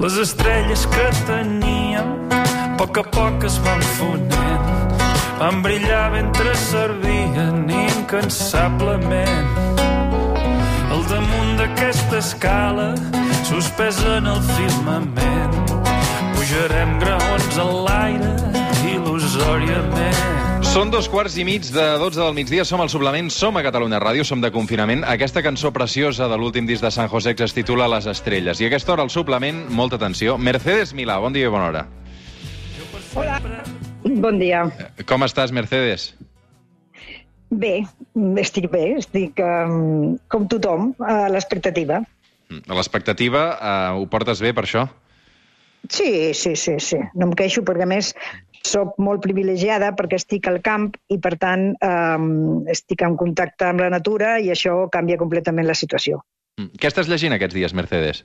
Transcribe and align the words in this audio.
Les 0.00 0.16
estrelles 0.16 0.86
que 0.86 1.06
teníem 1.26 2.28
a 2.32 2.76
poc 2.78 2.98
a 2.98 3.02
poc 3.04 3.44
es 3.44 3.58
van 3.60 3.82
fonent. 3.98 4.94
Van 5.38 5.60
brillar 5.60 6.10
mentre 6.14 6.54
servien 6.56 7.68
incansablement. 7.68 9.50
Al 10.90 11.04
damunt 11.04 11.52
d'aquesta 11.60 12.16
escala 12.24 12.94
suspesa 13.44 14.16
en 14.16 14.26
el 14.32 14.40
firmament 14.56 15.76
pujarem 16.32 16.96
graons 17.04 17.58
a 17.60 17.68
l'aire 17.86 18.32
il·lusòriament 18.94 20.49
són 20.70 20.86
dos 20.86 21.08
quarts 21.10 21.34
i 21.34 21.42
mig 21.42 21.66
de 21.74 21.84
12 21.98 22.20
del 22.20 22.34
migdia, 22.36 22.62
som 22.64 22.78
al 22.78 22.90
suplement, 22.92 23.26
som 23.34 23.56
a 23.58 23.62
Catalunya 23.66 23.98
Ràdio, 23.98 24.22
som 24.22 24.38
de 24.38 24.52
confinament. 24.54 25.00
Aquesta 25.02 25.42
cançó 25.42 25.72
preciosa 25.74 26.28
de 26.30 26.36
l'últim 26.38 26.68
disc 26.68 26.84
de 26.84 26.92
San 26.94 27.08
José 27.10 27.34
es 27.34 27.54
titula 27.56 27.88
Les 27.90 28.06
Estrelles. 28.06 28.60
I 28.60 28.68
a 28.68 28.70
aquesta 28.70 28.92
hora 28.92 29.02
al 29.02 29.10
suplement, 29.10 29.64
molta 29.74 29.98
atenció, 29.98 30.36
Mercedes 30.38 30.92
Milà, 30.94 31.18
bon 31.18 31.34
dia 31.34 31.48
i 31.48 31.50
bona 31.50 31.66
hora. 31.72 31.82
Hola, 33.18 33.40
bon 34.04 34.38
dia. 34.38 34.62
Com 35.10 35.26
estàs, 35.26 35.50
Mercedes? 35.50 36.12
Bé, 37.50 37.80
estic 38.38 38.70
bé, 38.70 38.84
estic 39.00 39.42
um, 39.42 40.14
com 40.30 40.46
tothom, 40.46 40.92
a 41.02 41.26
l'expectativa. 41.34 41.98
A 42.60 42.78
l'expectativa, 42.78 43.42
uh, 43.58 43.98
ho 43.98 44.06
portes 44.06 44.38
bé 44.38 44.54
per 44.54 44.68
això? 44.68 44.86
Sí, 45.88 46.30
sí, 46.34 46.54
sí, 46.54 46.78
sí. 46.78 47.02
No 47.16 47.26
em 47.26 47.34
queixo 47.34 47.66
perquè, 47.66 47.88
a 47.88 47.90
més, 47.90 48.14
sóc 48.66 48.98
molt 49.00 49.22
privilegiada 49.24 49.92
perquè 49.96 50.18
estic 50.20 50.48
al 50.50 50.60
camp 50.64 50.90
i, 51.08 51.18
per 51.22 51.36
tant, 51.40 51.70
eh, 51.80 52.18
estic 52.72 53.02
en 53.06 53.16
contacte 53.20 53.70
amb 53.70 53.80
la 53.84 53.90
natura 53.92 54.38
i 54.40 54.50
això 54.52 54.84
canvia 54.92 55.18
completament 55.20 55.68
la 55.68 55.78
situació. 55.78 56.20
Mm. 56.60 56.76
Què 56.80 56.90
estàs 56.90 57.08
llegint 57.08 57.36
aquests 57.36 57.56
dies, 57.56 57.74
Mercedes? 57.74 58.24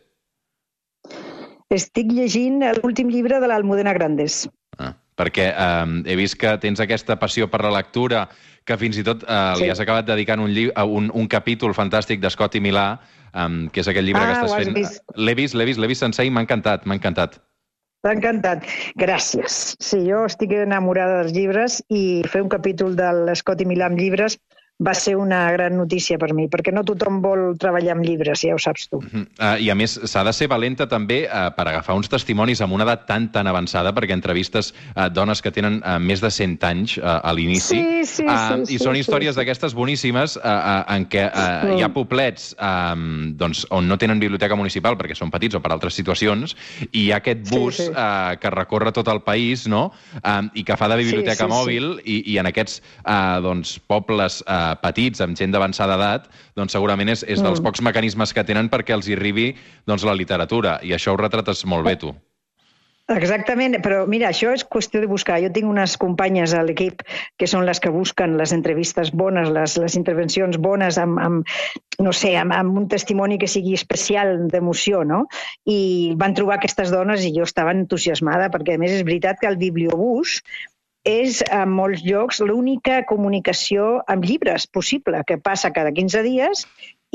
Estic 1.74 2.12
llegint 2.14 2.62
l'últim 2.82 3.10
llibre 3.10 3.40
de 3.42 3.50
l'Almudena 3.50 3.94
Grandes. 3.96 4.46
Ah, 4.78 4.94
perquè 5.18 5.50
eh, 5.52 5.96
he 6.12 6.18
vist 6.20 6.38
que 6.42 6.58
tens 6.62 6.84
aquesta 6.84 7.18
passió 7.22 7.48
per 7.50 7.64
la 7.64 7.74
lectura 7.74 8.28
que 8.66 8.78
fins 8.82 8.98
i 8.98 9.06
tot 9.06 9.24
eh, 9.24 9.42
sí. 9.56 9.64
li 9.64 9.72
has 9.72 9.82
acabat 9.82 10.08
dedicant 10.10 10.42
un, 10.42 10.52
un, 10.52 11.10
un 11.14 11.28
capítol 11.32 11.74
fantàstic 11.78 12.22
d'Escott 12.22 12.58
i 12.60 12.64
Milà, 12.66 12.88
eh, 13.32 13.50
que 13.72 13.82
és 13.82 13.92
aquell 13.92 14.10
llibre 14.10 14.24
ah, 14.26 14.28
que 14.28 14.38
estàs 14.40 14.56
fent. 14.60 14.74
L'he 15.16 15.36
vist, 15.38 15.56
l'he 15.56 15.68
vist, 15.70 15.82
l'he 15.82 15.92
vist 15.94 16.06
sencer 16.06 16.28
i 16.28 16.34
m'ha 16.34 16.44
encantat, 16.46 16.86
m'ha 16.86 17.00
encantat. 17.00 17.40
T'ha 18.06 18.12
encantat. 18.14 18.66
Gràcies. 19.02 19.54
Sí, 19.82 19.98
jo 20.06 20.20
estic 20.30 20.52
enamorada 20.54 21.24
dels 21.24 21.34
llibres 21.34 21.78
i 21.90 22.22
fer 22.30 22.44
un 22.46 22.52
capítol 22.54 22.94
de 23.00 23.08
l'Escott 23.26 23.64
i 23.64 23.66
Milà 23.66 23.88
amb 23.90 23.98
llibres 23.98 24.36
va 24.78 24.94
ser 24.94 25.16
una 25.16 25.52
gran 25.54 25.78
notícia 25.78 26.18
per 26.20 26.34
mi, 26.36 26.50
perquè 26.52 26.74
no 26.76 26.84
tothom 26.84 27.22
vol 27.24 27.44
treballar 27.60 27.94
amb 27.94 28.04
llibres, 28.04 28.42
ja 28.44 28.56
ho 28.56 28.60
saps 28.60 28.90
tu. 28.92 28.98
Uh 28.98 29.06
-huh. 29.06 29.26
uh, 29.40 29.62
I 29.62 29.70
a 29.70 29.76
més, 29.76 30.00
s'ha 30.04 30.24
de 30.24 30.34
ser 30.34 30.48
valenta 30.50 30.88
també 30.88 31.28
uh, 31.32 31.50
per 31.56 31.68
agafar 31.68 31.96
uns 31.96 32.10
testimonis 32.10 32.62
amb 32.62 32.74
una 32.74 32.84
edat 32.84 33.08
tan, 33.08 33.32
tan 33.32 33.48
avançada, 33.48 33.94
perquè 33.94 34.12
entrevistes 34.12 34.74
uh, 34.96 35.08
dones 35.08 35.42
que 35.42 35.52
tenen 35.52 35.82
uh, 35.86 35.98
més 36.00 36.20
de 36.20 36.30
100 36.30 36.64
anys 36.64 36.98
uh, 36.98 37.22
a 37.24 37.32
l'inici, 37.34 37.80
sí, 37.80 38.06
sí, 38.06 38.26
uh, 38.26 38.66
sí, 38.66 38.76
i 38.76 38.78
són 38.78 38.96
sí, 38.96 39.00
històries 39.00 39.36
sí. 39.36 39.40
d'aquestes 39.40 39.74
boníssimes 39.74 40.36
uh, 40.36 40.42
uh, 40.44 40.96
en 40.96 41.08
què 41.08 41.32
uh, 41.32 41.78
hi 41.78 41.82
ha 41.82 41.90
poblets 41.90 42.56
uh, 42.60 42.96
doncs, 43.32 43.66
on 43.70 43.88
no 43.88 43.98
tenen 43.98 44.20
biblioteca 44.20 44.56
municipal 44.56 44.98
perquè 44.98 45.16
són 45.16 45.32
petits 45.32 45.56
o 45.56 45.62
per 45.62 45.72
altres 45.72 45.94
situacions, 45.94 46.56
i 46.92 47.06
hi 47.06 47.12
ha 47.12 47.18
aquest 47.18 47.50
bus 47.50 47.76
sí, 47.76 47.84
sí. 47.84 47.92
Uh, 47.92 48.36
que 48.42 48.50
recorre 48.50 48.92
tot 48.92 49.08
el 49.08 49.22
país 49.22 49.68
no? 49.68 49.94
uh, 50.24 50.44
i 50.54 50.64
que 50.64 50.76
fa 50.76 50.90
de 50.90 50.98
biblioteca 50.98 51.46
sí, 51.46 51.52
sí, 51.52 51.54
mòbil, 51.54 52.00
sí. 52.04 52.12
I, 52.12 52.34
i 52.34 52.38
en 52.38 52.46
aquests 52.46 52.82
uh, 53.06 53.40
doncs, 53.42 53.80
pobles 53.80 54.44
uh, 54.48 54.65
petits, 54.82 55.24
amb 55.24 55.38
gent 55.40 55.56
d'avançada 55.56 55.98
edat, 56.00 56.30
doncs 56.58 56.76
segurament 56.78 57.14
és, 57.14 57.24
és 57.24 57.42
dels 57.42 57.60
mm. 57.60 57.66
pocs 57.68 57.84
mecanismes 57.86 58.34
que 58.36 58.46
tenen 58.48 58.72
perquè 58.72 58.96
els 58.98 59.10
hi 59.10 59.18
arribi 59.18 59.52
doncs, 59.88 60.08
la 60.08 60.18
literatura. 60.18 60.80
I 60.84 60.96
això 60.98 61.14
ho 61.14 61.22
retrates 61.22 61.66
molt 61.70 61.88
bé, 61.88 61.98
tu. 62.02 62.16
Exactament, 63.06 63.76
però 63.86 64.00
mira, 64.10 64.32
això 64.32 64.50
és 64.58 64.64
qüestió 64.66 64.98
de 64.98 65.06
buscar. 65.06 65.38
Jo 65.44 65.52
tinc 65.54 65.70
unes 65.70 65.94
companyes 66.02 66.56
a 66.58 66.64
l'equip 66.66 67.04
que 67.38 67.46
són 67.46 67.68
les 67.68 67.78
que 67.78 67.92
busquen 67.94 68.34
les 68.40 68.50
entrevistes 68.56 69.12
bones, 69.14 69.52
les, 69.54 69.76
les 69.78 69.98
intervencions 70.00 70.58
bones 70.58 70.98
amb, 70.98 71.20
amb 71.22 72.02
no 72.02 72.14
sé, 72.18 72.34
amb, 72.42 72.56
amb 72.58 72.80
un 72.82 72.88
testimoni 72.90 73.38
que 73.38 73.50
sigui 73.52 73.76
especial 73.78 74.48
d'emoció, 74.50 75.04
no? 75.06 75.28
I 75.70 76.16
van 76.18 76.34
trobar 76.34 76.58
aquestes 76.58 76.90
dones 76.90 77.22
i 77.22 77.34
jo 77.36 77.46
estava 77.46 77.76
entusiasmada 77.78 78.50
perquè, 78.50 78.74
a 78.74 78.82
més, 78.82 78.98
és 78.98 79.06
veritat 79.06 79.38
que 79.38 79.54
el 79.54 79.62
bibliobús 79.62 80.40
és 81.06 81.44
en 81.54 81.70
molts 81.70 82.02
llocs 82.04 82.42
l'única 82.42 83.04
comunicació 83.08 84.02
amb 84.12 84.26
llibres 84.26 84.66
possible, 84.68 85.22
que 85.28 85.38
passa 85.38 85.72
cada 85.72 85.94
15 85.94 86.24
dies 86.26 86.66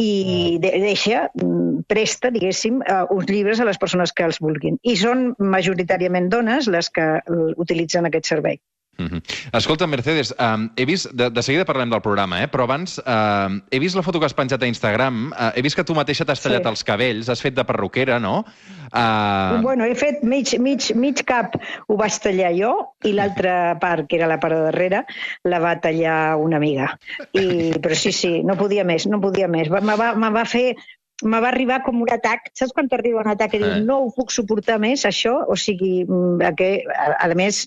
i 0.00 0.58
de 0.62 0.70
deixa, 0.80 1.26
mm, 1.34 1.84
presta, 1.90 2.30
diguéssim, 2.30 2.80
uh, 2.80 3.04
uns 3.10 3.26
llibres 3.28 3.60
a 3.60 3.66
les 3.68 3.78
persones 3.78 4.12
que 4.12 4.24
els 4.24 4.38
vulguin. 4.40 4.78
I 4.82 4.96
són 4.96 5.34
majoritàriament 5.38 6.30
dones 6.30 6.70
les 6.70 6.88
que 6.88 7.08
utilitzen 7.56 8.06
aquest 8.06 8.30
servei. 8.30 8.60
Mm 9.00 9.06
-hmm. 9.06 9.56
Escolta, 9.56 9.86
Mercedes, 9.86 10.34
um, 10.38 10.68
he 10.76 10.84
vist, 10.84 11.10
de, 11.12 11.30
de 11.30 11.42
seguida 11.42 11.64
parlem 11.64 11.90
del 11.90 12.02
programa, 12.04 12.42
eh? 12.42 12.48
però 12.48 12.64
abans 12.68 12.98
uh, 12.98 13.60
he 13.70 13.78
vist 13.78 13.96
la 13.96 14.02
foto 14.02 14.18
que 14.18 14.26
has 14.26 14.34
penjat 14.34 14.62
a 14.62 14.66
Instagram, 14.66 15.32
uh, 15.32 15.50
he 15.56 15.62
vist 15.62 15.76
que 15.76 15.84
tu 15.84 15.94
mateixa 15.94 16.24
t'has 16.24 16.42
tallat 16.42 16.62
sí. 16.62 16.68
els 16.68 16.84
cabells, 16.84 17.28
has 17.28 17.40
fet 17.40 17.54
de 17.54 17.64
perruquera, 17.64 18.18
no? 18.18 18.44
Uh... 18.92 19.62
Bueno, 19.62 19.84
he 19.84 19.94
fet 19.94 20.22
mig, 20.22 20.52
mig, 20.58 20.90
mig 20.94 21.22
cap, 21.24 21.56
ho 21.88 21.96
vaig 21.96 22.18
tallar 22.22 22.52
jo, 22.52 22.72
i 23.04 23.12
l'altra 23.12 23.78
part, 23.80 24.06
que 24.08 24.18
era 24.18 24.26
la 24.26 24.40
part 24.42 24.54
de 24.54 24.62
darrere, 24.68 25.04
la 25.44 25.60
va 25.62 25.76
tallar 25.80 26.36
una 26.36 26.58
amiga. 26.58 26.98
I, 27.32 27.72
però 27.80 27.94
sí, 27.94 28.12
sí, 28.12 28.42
no 28.42 28.58
podia 28.58 28.84
més, 28.84 29.06
no 29.06 29.20
podia 29.22 29.48
més. 29.48 29.70
Me 29.70 29.96
va, 29.96 30.14
me 30.18 30.30
va 30.34 30.44
fer 30.44 30.74
me 31.22 31.40
va 31.42 31.50
arribar 31.50 31.80
com 31.84 32.00
un 32.02 32.10
atac. 32.12 32.50
Saps 32.56 32.74
quan 32.76 32.88
t'arriba 32.90 33.22
un 33.22 33.30
atac 33.32 33.56
i 33.56 33.62
dius, 33.62 33.76
eh. 33.78 33.84
no 33.86 34.00
ho 34.04 34.10
puc 34.16 34.34
suportar 34.34 34.78
més, 34.82 35.04
això? 35.08 35.36
O 35.50 35.56
sigui, 35.58 36.04
mm, 36.06 36.52
que, 36.58 36.70
a, 36.94 37.08
a 37.26 37.38
més, 37.38 37.62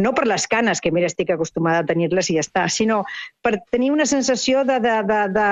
no 0.00 0.14
per 0.16 0.26
les 0.30 0.46
canes, 0.50 0.82
que 0.82 0.92
mira, 0.94 1.10
estic 1.10 1.32
acostumada 1.34 1.84
a 1.84 1.88
tenir-les 1.88 2.30
i 2.30 2.38
ja 2.38 2.46
està, 2.46 2.66
sinó 2.68 3.02
per 3.44 3.56
tenir 3.72 3.92
una 3.94 4.08
sensació 4.08 4.64
de... 4.68 4.80
de, 4.84 4.96
de, 5.10 5.20
de... 5.36 5.48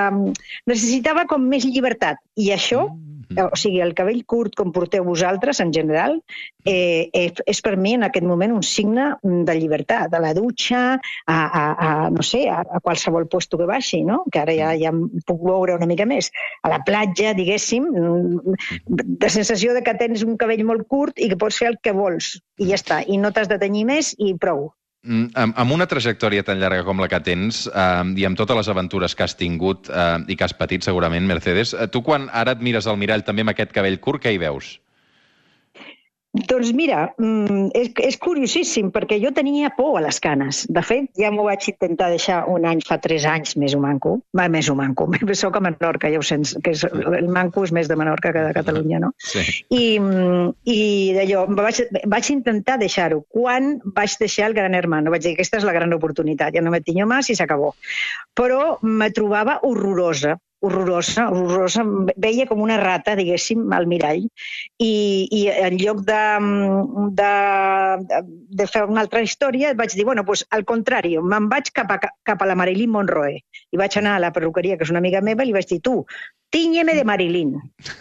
Necessitava 0.69 1.25
com 1.31 1.47
més 1.49 1.65
llibertat. 1.67 2.21
I 2.39 2.53
això 2.55 2.87
mm 2.89 3.18
o 3.37 3.57
sigui, 3.57 3.81
el 3.85 3.95
cabell 3.95 4.23
curt 4.27 4.57
com 4.57 4.73
porteu 4.73 5.05
vosaltres, 5.05 5.61
en 5.61 5.73
general, 5.75 6.19
eh, 6.65 7.09
eh, 7.13 7.33
és 7.47 7.61
per 7.65 7.77
mi 7.77 7.95
en 7.97 8.07
aquest 8.07 8.27
moment 8.27 8.55
un 8.57 8.65
signe 8.65 9.11
de 9.23 9.57
llibertat, 9.59 10.09
de 10.13 10.21
la 10.23 10.33
dutxa, 10.37 10.83
a, 11.27 11.37
a, 11.37 11.65
a 11.89 11.91
no 12.15 12.25
sé, 12.25 12.47
a, 12.49 12.63
a 12.63 12.81
qualsevol 12.81 13.29
puesto 13.29 13.61
que 13.61 13.69
baixi, 13.69 14.03
no? 14.05 14.23
que 14.33 14.43
ara 14.43 14.57
ja, 14.57 14.73
ja 14.81 14.95
puc 15.29 15.45
veure 15.45 15.77
una 15.77 15.91
mica 15.91 16.09
més, 16.09 16.33
a 16.63 16.73
la 16.73 16.81
platja, 16.87 17.35
diguéssim, 17.37 17.91
de 18.89 19.31
sensació 19.33 19.77
de 19.77 19.85
que 19.85 19.97
tens 20.01 20.25
un 20.25 20.39
cabell 20.41 20.65
molt 20.69 20.89
curt 20.89 21.21
i 21.21 21.29
que 21.29 21.41
pots 21.41 21.61
fer 21.61 21.73
el 21.75 21.81
que 21.83 21.97
vols, 21.97 22.37
i 22.59 22.73
ja 22.73 22.81
està, 22.81 23.03
i 23.07 23.21
no 23.21 23.33
t'has 23.33 23.51
de 23.51 23.61
tenyir 23.61 23.87
més 23.89 24.15
i 24.19 24.35
prou. 24.41 24.71
Mm, 25.07 25.31
amb, 25.39 25.55
amb 25.55 25.73
una 25.73 25.87
trajectòria 25.87 26.43
tan 26.43 26.59
llarga 26.59 26.83
com 26.87 26.99
la 26.99 27.07
que 27.11 27.21
tens 27.23 27.61
eh, 27.71 28.07
i 28.19 28.25
amb 28.27 28.39
totes 28.39 28.59
les 28.59 28.71
aventures 28.73 29.15
que 29.15 29.23
has 29.23 29.37
tingut 29.39 29.87
eh, 29.95 30.09
i 30.27 30.35
que 30.35 30.47
has 30.47 30.57
patit 30.59 30.83
segurament, 30.83 31.23
Mercedes, 31.31 31.71
eh, 31.75 31.87
tu 31.87 32.03
quan 32.03 32.27
ara 32.35 32.57
et 32.57 32.65
mires 32.67 32.91
al 32.91 32.99
mirall 32.99 33.23
també 33.23 33.47
amb 33.47 33.55
aquest 33.55 33.71
cabell 33.77 34.01
curt, 34.03 34.25
què 34.25 34.35
hi 34.35 34.41
veus? 34.43 34.75
Doncs 36.47 36.71
mira, 36.77 37.09
mm, 37.19 37.71
és, 37.77 37.91
és 38.05 38.19
curiosíssim, 38.21 38.93
perquè 38.95 39.19
jo 39.23 39.33
tenia 39.35 39.71
por 39.75 39.97
a 39.99 40.03
les 40.05 40.21
canes. 40.23 40.65
De 40.71 40.83
fet, 40.85 41.09
ja 41.19 41.31
m'ho 41.35 41.47
vaig 41.49 41.65
intentar 41.73 42.11
deixar 42.13 42.43
un 42.53 42.67
any, 42.69 42.83
fa 42.87 42.99
tres 43.03 43.27
anys, 43.29 43.57
més 43.61 43.75
o 43.75 43.81
manco. 43.83 44.19
Va, 44.37 44.49
més 44.53 44.69
o 44.71 44.77
manco. 44.79 45.09
Soc 45.43 45.59
a 45.59 45.63
Menorca, 45.65 46.11
ja 46.13 46.21
ho 46.21 46.27
sents, 46.27 46.55
que 46.65 46.75
és, 46.77 46.85
el 46.85 47.31
manco 47.33 47.65
és 47.67 47.73
més 47.75 47.91
de 47.91 47.97
Menorca 47.99 48.33
que 48.35 48.45
de 48.49 48.55
Catalunya, 48.57 49.01
no? 49.03 49.13
Sí. 49.19 49.45
I, 49.75 49.85
mm, 49.99 50.51
i 50.69 50.81
d'allò, 51.17 51.47
vaig, 51.59 51.83
vaig 52.07 52.33
intentar 52.35 52.79
deixar-ho. 52.83 53.23
Quan 53.33 53.77
vaig 53.97 54.19
deixar 54.21 54.51
el 54.51 54.59
Gran 54.59 54.77
Hermano? 54.79 55.15
Vaig 55.15 55.25
dir, 55.25 55.37
aquesta 55.37 55.61
és 55.61 55.67
la 55.67 55.75
gran 55.77 55.95
oportunitat, 55.97 56.55
ja 56.55 56.65
no 56.65 56.75
me 56.75 56.83
tinyo 56.85 57.09
més 57.09 57.31
i 57.33 57.39
s'acabó. 57.39 57.73
Però 58.39 58.77
me 58.83 59.11
trobava 59.15 59.59
horrorosa, 59.67 60.37
horrorosa, 60.61 61.29
horrorosa, 61.31 61.85
veia 62.19 62.47
com 62.51 62.63
una 62.65 62.79
rata, 62.81 63.15
diguéssim, 63.19 63.67
al 63.75 63.87
mirall, 63.91 64.25
i, 64.83 64.93
i 65.31 65.43
en 65.53 65.79
lloc 65.79 66.03
de, 66.09 66.23
de, 67.21 68.23
de 68.61 68.67
fer 68.71 68.85
una 68.89 69.05
altra 69.05 69.23
història, 69.23 69.75
vaig 69.79 69.95
dir, 69.95 70.07
bueno, 70.09 70.25
pues, 70.27 70.45
al 70.51 70.67
contrari, 70.69 71.15
me'n 71.23 71.47
vaig 71.53 71.71
cap 71.77 71.95
a, 71.95 72.01
cap 72.27 72.43
a 72.43 72.51
la 72.51 72.59
Marilyn 72.59 72.91
Monroe, 72.95 73.39
i 73.71 73.81
vaig 73.81 74.01
anar 74.01 74.17
a 74.17 74.25
la 74.27 74.33
perruqueria, 74.35 74.77
que 74.77 74.89
és 74.89 74.95
una 74.95 75.03
amiga 75.05 75.23
meva, 75.23 75.47
i 75.47 75.53
li 75.53 75.57
vaig 75.57 75.71
dir, 75.71 75.81
tu, 75.85 76.01
tinyeme 76.51 76.95
de 76.97 77.05
Marilyn. 77.05 77.55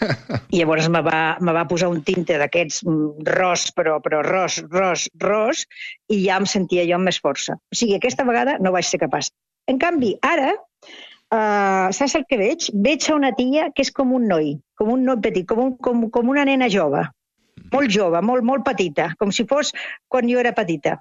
I 0.54 0.62
llavors 0.62 0.88
me 0.90 1.02
va, 1.06 1.22
me 1.44 1.54
va 1.54 1.68
posar 1.70 1.92
un 1.94 2.02
tinte 2.08 2.40
d'aquests 2.42 2.84
mm, 2.88 3.28
ros, 3.38 3.70
però, 3.78 4.00
però 4.04 4.24
ros, 4.26 4.62
ros, 4.72 5.10
ros, 5.22 5.66
i 6.10 6.24
ja 6.26 6.40
em 6.42 6.48
sentia 6.50 6.88
jo 6.88 6.98
amb 6.98 7.12
més 7.12 7.22
força. 7.22 7.60
O 7.60 7.78
sigui, 7.78 7.98
aquesta 7.98 8.26
vegada 8.28 8.58
no 8.64 8.74
vaig 8.76 8.88
ser 8.88 9.02
capaç. 9.04 9.30
En 9.68 9.80
canvi, 9.82 10.16
ara, 10.24 10.54
Uh, 11.28 11.92
saps 11.92 12.16
el 12.16 12.24
que 12.30 12.40
veig? 12.40 12.70
Veig 12.74 13.10
a 13.10 13.18
una 13.18 13.34
tia 13.36 13.68
que 13.76 13.84
és 13.84 13.92
com 13.92 14.14
un 14.16 14.30
noi, 14.32 14.54
com 14.80 14.94
un 14.94 15.04
noi 15.04 15.20
petit, 15.24 15.48
com, 15.50 15.60
un, 15.66 15.76
com, 15.84 16.06
com 16.14 16.30
una 16.32 16.46
nena 16.48 16.70
jove. 16.72 17.04
Molt 17.74 17.92
jove, 17.92 18.22
molt, 18.24 18.46
molt 18.48 18.64
petita, 18.64 19.10
com 19.20 19.34
si 19.36 19.44
fos 19.50 19.74
quan 20.08 20.30
jo 20.30 20.40
era 20.40 20.56
petita 20.56 20.96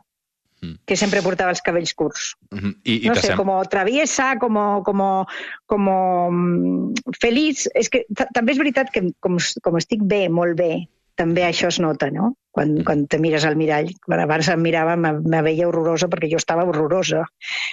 mm. 0.62 0.82
que 0.88 0.96
sempre 0.98 1.22
portava 1.22 1.52
els 1.54 1.62
cabells 1.62 1.94
curts. 1.94 2.34
Mm 2.50 2.58
-hmm. 2.58 2.74
I, 2.84 2.96
i 3.04 3.08
no 3.08 3.14
sé, 3.14 3.34
com 3.36 3.52
traviesa, 3.70 4.36
com, 4.40 4.58
com, 4.82 5.02
com 5.66 5.84
feliç. 7.20 7.68
És 7.74 7.88
que 7.88 8.04
també 8.34 8.52
és 8.52 8.58
veritat 8.58 8.90
que 8.90 9.02
com, 9.20 9.38
com 9.62 9.76
estic 9.76 10.02
bé, 10.02 10.28
molt 10.28 10.56
bé, 10.56 10.88
també 11.14 11.44
això 11.44 11.68
es 11.68 11.78
nota, 11.80 12.10
no? 12.10 12.34
Quan, 12.50 12.82
quan 12.84 13.06
te 13.06 13.18
mires 13.18 13.44
al 13.44 13.56
mirall. 13.56 13.92
Quan 14.04 14.20
abans 14.20 14.48
em 14.48 14.60
mirava, 14.60 14.96
me 14.96 15.42
veia 15.42 15.68
horrorosa 15.68 16.08
perquè 16.08 16.30
jo 16.30 16.36
estava 16.36 16.64
horrorosa. 16.64 17.24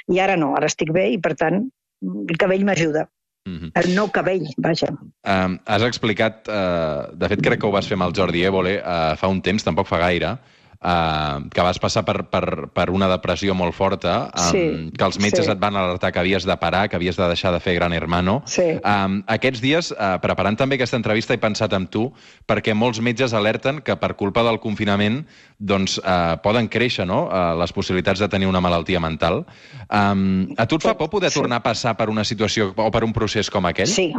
I 0.07 0.19
ara 0.19 0.35
no, 0.38 0.56
ara 0.56 0.67
estic 0.67 0.91
bé 0.91 1.09
i, 1.11 1.19
per 1.19 1.35
tant, 1.35 1.69
el 2.03 2.38
cabell 2.38 2.65
m'ajuda. 2.65 3.07
Mm 3.45 3.57
-hmm. 3.57 3.71
El 3.81 3.95
nou 3.95 4.09
cabell, 4.11 4.45
vaja. 4.57 4.88
Um, 5.27 5.59
has 5.65 5.83
explicat, 5.83 6.47
uh, 6.47 7.11
de 7.11 7.27
fet 7.27 7.41
crec 7.41 7.59
que 7.59 7.67
ho 7.67 7.71
vas 7.71 7.88
fer 7.88 7.97
amb 7.97 8.07
el 8.07 8.13
Jordi 8.15 8.44
Évole 8.44 8.77
uh, 8.79 9.15
fa 9.19 9.27
un 9.27 9.41
temps, 9.41 9.63
tampoc 9.63 9.88
fa 9.88 10.00
gaire, 10.00 10.38
uh, 10.83 11.50
que 11.50 11.63
vas 11.65 11.80
passar 11.80 12.03
per, 12.06 12.25
per, 12.30 12.68
per 12.75 12.89
una 12.94 13.07
depressió 13.12 13.56
molt 13.57 13.75
forta, 13.75 14.30
um, 14.30 14.50
sí, 14.51 14.63
que 14.97 15.07
els 15.07 15.19
metges 15.24 15.47
sí. 15.47 15.51
et 15.53 15.62
van 15.62 15.77
alertar 15.80 16.12
que 16.13 16.21
havies 16.21 16.45
de 16.45 16.57
parar, 16.59 16.85
que 16.89 17.00
havies 17.00 17.18
de 17.18 17.27
deixar 17.31 17.53
de 17.56 17.62
fer 17.63 17.75
Gran 17.80 17.95
Hermano. 17.95 18.41
Sí. 18.50 18.65
Um, 18.83 19.21
aquests 19.31 19.63
dies, 19.63 19.91
uh, 19.95 20.18
preparant 20.24 20.59
també 20.59 20.77
aquesta 20.77 21.00
entrevista, 21.00 21.33
he 21.33 21.41
pensat 21.41 21.74
en 21.77 21.88
tu, 21.88 22.09
perquè 22.50 22.75
molts 22.77 23.01
metges 23.01 23.33
alerten 23.33 23.81
que 23.85 23.95
per 24.00 24.13
culpa 24.19 24.44
del 24.45 24.59
confinament 24.63 25.24
doncs, 25.57 25.97
uh, 26.03 26.35
poden 26.44 26.68
créixer 26.68 27.07
no? 27.07 27.25
uh, 27.30 27.53
les 27.59 27.74
possibilitats 27.74 28.21
de 28.21 28.30
tenir 28.30 28.51
una 28.51 28.62
malaltia 28.63 29.01
mental. 29.03 29.44
Um, 29.88 30.53
a 30.57 30.68
tu 30.68 30.81
et 30.81 30.85
fa 30.85 30.97
por 31.00 31.09
poder 31.13 31.31
sí. 31.31 31.39
tornar 31.39 31.63
a 31.63 31.65
passar 31.65 31.95
per 31.97 32.09
una 32.12 32.27
situació 32.27 32.74
o 32.75 32.91
per 32.91 33.03
un 33.07 33.15
procés 33.15 33.50
com 33.53 33.65
aquell? 33.69 33.89
Sí, 33.89 34.12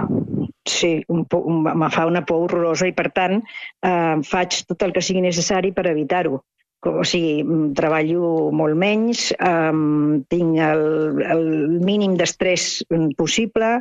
Sí, 0.64 1.04
un, 1.08 1.26
un, 1.30 1.62
me 1.62 1.90
fa 1.92 2.06
una 2.08 2.22
por 2.24 2.46
horrorosa 2.46 2.86
i, 2.88 2.94
per 2.96 3.10
tant, 3.12 3.42
eh, 3.84 4.14
faig 4.24 4.62
tot 4.64 4.80
el 4.86 4.94
que 4.96 5.02
sigui 5.04 5.20
necessari 5.20 5.74
per 5.76 5.84
evitar-ho 5.90 6.38
o 6.90 7.04
sigui, 7.08 7.42
treballo 7.78 8.50
molt 8.54 8.78
menys, 8.80 9.26
um, 9.40 10.22
tinc 10.32 10.60
el, 10.68 10.84
el 11.34 11.44
mínim 11.84 12.16
d'estrès 12.20 12.82
possible, 13.18 13.78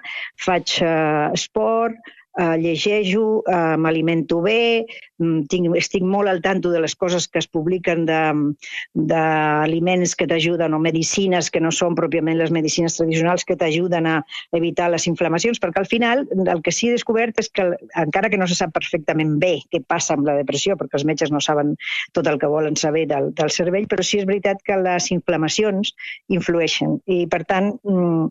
faig 0.47 0.77
uh, 0.81 1.31
esport, 1.35 2.13
uh, 2.39 2.56
llegejo, 2.59 3.44
uh, 3.45 3.75
m'alimento 3.77 4.41
bé, 4.41 4.85
Mm, 5.24 5.45
tinc, 5.50 5.69
estic 5.77 6.03
molt 6.03 6.30
al 6.30 6.41
tanto 6.41 6.71
de 6.74 6.80
les 6.81 6.95
coses 7.00 7.27
que 7.30 7.39
es 7.39 7.47
publiquen 7.47 8.06
d'aliments 8.07 10.15
que 10.18 10.27
t'ajuden 10.30 10.74
o 10.74 10.80
medicines 10.81 11.50
que 11.53 11.62
no 11.63 11.71
són 11.71 11.95
pròpiament 11.95 12.38
les 12.39 12.51
medicines 12.56 12.97
tradicionals 12.97 13.45
que 13.47 13.57
t'ajuden 13.59 14.06
a 14.09 14.15
evitar 14.57 14.89
les 14.91 15.06
inflamacions, 15.07 15.62
perquè 15.62 15.83
al 15.83 15.89
final 15.89 16.25
el 16.33 16.62
que 16.65 16.74
sí 16.75 16.89
he 16.89 16.97
descobert 16.97 17.39
és 17.39 17.50
que 17.53 17.63
encara 18.01 18.31
que 18.33 18.41
no 18.41 18.47
se 18.50 18.57
sap 18.57 18.74
perfectament 18.75 19.38
bé 19.39 19.53
què 19.71 19.80
passa 19.85 20.18
amb 20.18 20.27
la 20.27 20.35
depressió, 20.39 20.75
perquè 20.80 21.00
els 21.00 21.07
metges 21.07 21.31
no 21.31 21.41
saben 21.44 21.75
tot 22.18 22.25
el 22.27 22.39
que 22.41 22.50
volen 22.50 22.75
saber 22.80 23.06
del, 23.12 23.25
del 23.38 23.53
cervell, 23.53 23.88
però 23.88 24.03
sí 24.03 24.24
és 24.24 24.30
veritat 24.30 24.57
que 24.65 24.80
les 24.81 25.12
inflamacions 25.13 25.94
influeixen 26.33 26.97
i 27.06 27.27
per 27.30 27.44
tant 27.47 27.68
mm, 27.85 28.27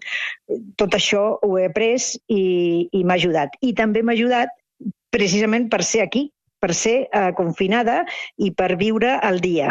tot 0.80 0.98
això 0.98 1.22
ho 1.40 1.50
he 1.58 1.66
après 1.70 2.18
i, 2.32 2.88
i 2.92 3.04
m'ha 3.04 3.16
ajudat. 3.20 3.50
I 3.62 3.72
també 3.76 3.91
m'ha 4.00 4.16
ajudat 4.16 4.56
precisament 5.12 5.68
per 5.68 5.82
ser 5.84 6.00
aquí, 6.06 6.30
per 6.56 6.72
ser 6.72 6.96
eh, 7.04 7.30
confinada 7.36 8.06
i 8.40 8.48
per 8.56 8.72
viure 8.80 9.18
el 9.28 9.44
dia 9.44 9.68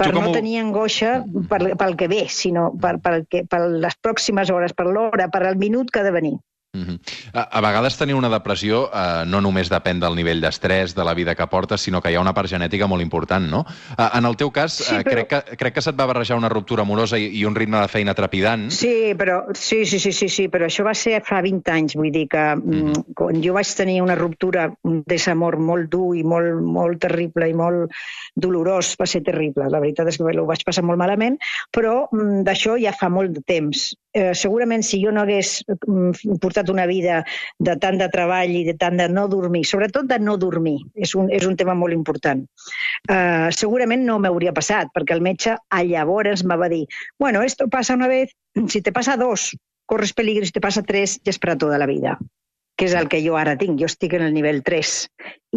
per 0.00 0.14
no 0.16 0.28
ho... 0.28 0.32
tenir 0.32 0.58
angoixa 0.62 1.18
per, 1.50 1.60
pel 1.80 1.96
que 2.00 2.08
ve, 2.08 2.22
sinó 2.32 2.70
per, 2.80 2.94
per, 3.04 3.20
que, 3.28 3.44
per 3.50 3.60
les 3.84 3.96
pròximes 4.00 4.52
hores, 4.54 4.72
per 4.76 4.86
l'hora, 4.88 5.28
per 5.32 5.42
al 5.44 5.58
minut 5.60 5.92
que 5.92 6.00
ha 6.00 6.06
de 6.06 6.14
venir. 6.14 6.36
Mm 6.72 6.82
-hmm. 6.82 6.98
a, 7.32 7.58
a 7.58 7.60
vegades 7.60 7.98
tenir 7.98 8.14
una 8.14 8.28
depressió 8.28 8.90
eh, 8.94 9.24
no 9.26 9.40
només 9.40 9.68
depèn 9.68 9.98
del 9.98 10.14
nivell 10.14 10.40
d'estrès, 10.40 10.94
de 10.94 11.02
la 11.02 11.14
vida 11.14 11.34
que 11.34 11.46
portes, 11.50 11.80
sinó 11.80 12.00
que 12.00 12.12
hi 12.12 12.14
ha 12.14 12.20
una 12.20 12.32
part 12.32 12.48
genètica 12.48 12.86
molt 12.86 13.02
important, 13.02 13.48
no? 13.50 13.64
Eh, 13.98 14.08
en 14.14 14.24
el 14.24 14.36
teu 14.36 14.52
cas, 14.52 14.72
sí, 14.74 14.94
eh, 14.94 15.02
però... 15.02 15.26
crec, 15.26 15.28
que, 15.28 15.56
crec 15.56 15.74
que 15.74 15.82
se't 15.82 15.98
va 15.98 16.06
barrejar 16.06 16.36
una 16.38 16.48
ruptura 16.48 16.82
amorosa 16.82 17.18
i, 17.18 17.26
i 17.40 17.44
un 17.44 17.56
ritme 17.56 17.80
de 17.80 17.88
feina 17.88 18.14
trepidant. 18.14 18.70
Sí, 18.70 19.14
però, 19.18 19.42
sí, 19.52 19.84
sí, 19.84 19.98
sí, 19.98 20.12
sí, 20.12 20.28
sí, 20.28 20.46
però 20.48 20.66
això 20.66 20.84
va 20.86 20.94
ser 20.94 21.20
fa 21.26 21.40
20 21.42 21.72
anys, 21.72 21.96
vull 21.96 22.12
dir 22.12 22.28
que 22.28 22.54
mm 22.54 22.70
-hmm. 22.70 23.14
quan 23.14 23.42
jo 23.42 23.52
vaig 23.52 23.74
tenir 23.74 24.00
una 24.02 24.14
ruptura, 24.14 24.72
un 24.82 25.02
desamor 25.06 25.58
molt 25.58 25.90
dur 25.90 26.16
i 26.16 26.22
molt, 26.22 26.62
molt 26.62 27.00
terrible 27.00 27.48
i 27.48 27.52
molt 27.52 27.90
dolorós, 28.36 28.94
va 29.00 29.06
ser 29.06 29.24
terrible. 29.24 29.68
La 29.68 29.80
veritat 29.80 30.06
és 30.06 30.18
que 30.18 30.22
ho 30.22 30.46
vaig 30.46 30.62
passar 30.64 30.84
molt 30.84 30.98
malament, 30.98 31.36
però 31.72 32.06
mm, 32.12 32.44
d'això 32.44 32.78
ja 32.78 32.92
fa 32.92 33.08
molt 33.08 33.32
de 33.32 33.42
temps 33.42 33.96
eh, 34.12 34.34
segurament 34.34 34.82
si 34.86 35.00
jo 35.02 35.12
no 35.14 35.22
hagués 35.22 35.60
mm, 35.68 36.38
portat 36.42 36.70
una 36.72 36.86
vida 36.90 37.22
de 37.58 37.76
tant 37.82 37.98
de 38.00 38.08
treball 38.12 38.54
i 38.56 38.64
de 38.66 38.74
tant 38.80 38.98
de 39.00 39.08
no 39.12 39.26
dormir, 39.30 39.64
sobretot 39.68 40.08
de 40.10 40.18
no 40.22 40.36
dormir, 40.40 40.78
és 40.94 41.14
un, 41.14 41.30
és 41.30 41.46
un 41.46 41.56
tema 41.60 41.76
molt 41.78 41.96
important, 41.96 42.42
eh, 43.08 43.48
segurament 43.56 44.04
no 44.06 44.18
m'hauria 44.18 44.54
passat, 44.56 44.90
perquè 44.94 45.16
el 45.16 45.24
metge 45.24 45.56
a 45.56 45.82
llavors 45.84 46.44
me 46.44 46.58
va 46.60 46.70
dir 46.72 46.86
bueno, 47.18 47.42
esto 47.42 47.68
pasa 47.68 47.94
una 47.94 48.08
vez, 48.08 48.34
si 48.68 48.82
te 48.82 48.92
pasa 48.92 49.16
dos, 49.16 49.50
corres 49.86 50.12
peligro, 50.12 50.46
si 50.46 50.52
te 50.52 50.60
pasa 50.60 50.82
tres, 50.82 51.18
ja 51.24 51.34
és 51.34 51.38
per 51.38 51.54
a 51.54 51.58
tota 51.58 51.78
la 51.78 51.88
vida 51.90 52.18
que 52.80 52.86
és 52.88 52.94
el 52.96 53.10
que 53.12 53.20
jo 53.20 53.34
ara 53.36 53.58
tinc. 53.60 53.76
Jo 53.76 53.88
estic 53.90 54.14
en 54.16 54.24
el 54.24 54.32
nivell 54.32 54.62
3 54.64 54.90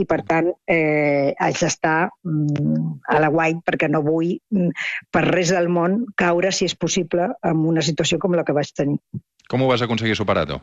i, 0.02 0.04
per 0.10 0.20
tant, 0.28 0.50
eh, 0.68 1.32
haig 1.40 1.60
d'estar 1.62 2.10
mm, 2.28 2.82
a 3.16 3.20
la 3.24 3.30
guai 3.32 3.56
perquè 3.64 3.88
no 3.88 4.02
vull, 4.04 4.34
mm, 4.52 4.88
per 5.08 5.24
res 5.30 5.54
del 5.56 5.70
món, 5.72 6.02
caure, 6.20 6.52
si 6.52 6.68
és 6.68 6.76
possible, 6.76 7.30
en 7.48 7.62
una 7.72 7.86
situació 7.86 8.20
com 8.20 8.36
la 8.36 8.44
que 8.44 8.56
vaig 8.58 8.74
tenir. 8.76 9.00
Com 9.48 9.64
ho 9.64 9.70
vas 9.72 9.86
aconseguir 9.86 10.18
superar, 10.20 10.44
tu? 10.52 10.60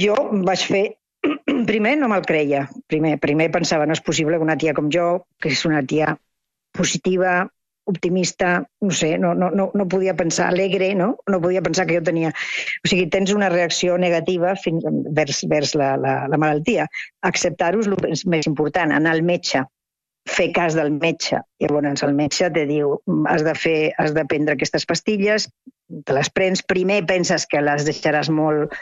Jo 0.00 0.16
vaig 0.46 0.64
fer 0.64 0.86
primer 1.70 1.96
no 2.00 2.08
me'l 2.08 2.24
creia. 2.24 2.64
Primer, 2.88 3.18
primer 3.20 3.50
pensava, 3.52 3.84
no 3.84 3.92
és 3.92 4.04
possible 4.08 4.40
que 4.40 4.48
una 4.48 4.56
tia 4.56 4.72
com 4.78 4.88
jo, 4.88 5.26
que 5.42 5.52
és 5.52 5.66
una 5.68 5.84
tia 5.84 6.14
positiva, 6.76 7.42
optimista, 7.86 8.68
no 8.80 8.90
sé, 8.90 9.16
no, 9.18 9.32
no, 9.34 9.50
no, 9.50 9.70
no 9.74 9.86
podia 9.88 10.14
pensar, 10.18 10.48
alegre, 10.50 10.92
no? 10.94 11.16
No 11.30 11.40
podia 11.40 11.62
pensar 11.62 11.86
que 11.86 11.96
jo 11.98 12.02
tenia... 12.06 12.32
O 12.84 12.90
sigui, 12.90 13.06
tens 13.12 13.32
una 13.34 13.48
reacció 13.52 13.96
negativa 13.98 14.56
fins, 14.58 14.84
vers, 15.14 15.44
vers 15.48 15.74
la, 15.78 15.94
la, 15.96 16.16
la 16.28 16.40
malaltia. 16.40 16.88
Acceptar-ho 17.26 17.84
és 17.84 17.90
el 17.90 18.30
més 18.30 18.50
important, 18.50 18.94
anar 18.94 19.14
al 19.14 19.22
metge, 19.26 19.62
fer 20.26 20.50
cas 20.52 20.74
del 20.74 20.90
metge. 20.98 21.40
Llavors 21.62 22.02
el 22.02 22.14
metge 22.18 22.50
te 22.52 22.66
diu 22.66 22.98
has 23.30 23.46
de, 23.46 23.54
fer, 23.54 23.78
has 24.02 24.14
de 24.16 24.26
prendre 24.26 24.58
aquestes 24.58 24.86
pastilles, 24.86 25.48
te 26.04 26.16
les 26.16 26.30
prens, 26.34 26.64
primer 26.66 27.04
penses 27.06 27.46
que 27.46 27.62
les 27.62 27.86
deixaràs 27.86 28.30
molt, 28.34 28.74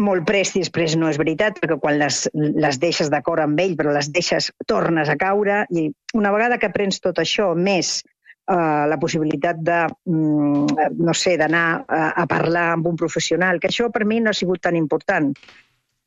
molt 0.00 0.24
prest 0.28 0.56
i 0.56 0.62
després 0.62 0.94
no 0.96 1.10
és 1.10 1.18
veritat, 1.20 1.58
perquè 1.60 1.78
quan 1.82 1.98
les, 2.00 2.24
les 2.34 2.78
deixes 2.80 3.10
d'acord 3.12 3.42
amb 3.42 3.60
ell, 3.60 3.74
però 3.76 3.92
les 3.92 4.08
deixes, 4.14 4.52
tornes 4.70 5.10
a 5.10 5.18
caure, 5.20 5.64
i 5.70 5.90
una 6.14 6.32
vegada 6.32 6.58
que 6.62 6.72
prens 6.72 7.02
tot 7.02 7.18
això, 7.18 7.52
més 7.58 8.00
eh, 8.48 8.84
la 8.88 8.98
possibilitat 9.00 9.58
de, 9.58 9.80
mm, 10.06 10.94
no 10.98 11.14
sé, 11.14 11.36
d'anar 11.40 11.66
a, 11.86 12.04
a 12.22 12.26
parlar 12.26 12.70
amb 12.76 12.88
un 12.92 12.96
professional, 12.96 13.60
que 13.60 13.70
això 13.70 13.90
per 13.90 14.04
mi 14.04 14.20
no 14.20 14.30
ha 14.30 14.38
sigut 14.38 14.62
tan 14.62 14.76
important 14.76 15.32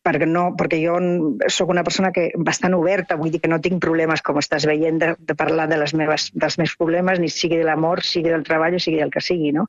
perquè, 0.05 0.27
no, 0.29 0.43
perquè 0.57 0.77
jo 0.83 0.95
sóc 1.49 1.71
una 1.73 1.83
persona 1.85 2.11
que 2.13 2.27
bastant 2.37 2.75
oberta, 2.77 3.17
vull 3.17 3.31
dir 3.33 3.41
que 3.41 3.49
no 3.49 3.59
tinc 3.63 3.81
problemes, 3.81 4.21
com 4.25 4.37
estàs 4.41 4.67
veient, 4.69 4.99
de, 5.01 5.13
de 5.17 5.35
parlar 5.37 5.65
de 5.71 5.79
les 5.81 5.95
meves, 5.97 6.27
dels 6.35 6.59
meus 6.61 6.75
problemes, 6.77 7.21
ni 7.21 7.31
sigui 7.33 7.57
de 7.57 7.65
l'amor, 7.65 8.03
sigui 8.05 8.29
del 8.33 8.45
treball 8.45 8.77
o 8.77 8.81
sigui 8.81 9.01
del 9.01 9.13
que 9.13 9.23
sigui, 9.25 9.49
no? 9.55 9.65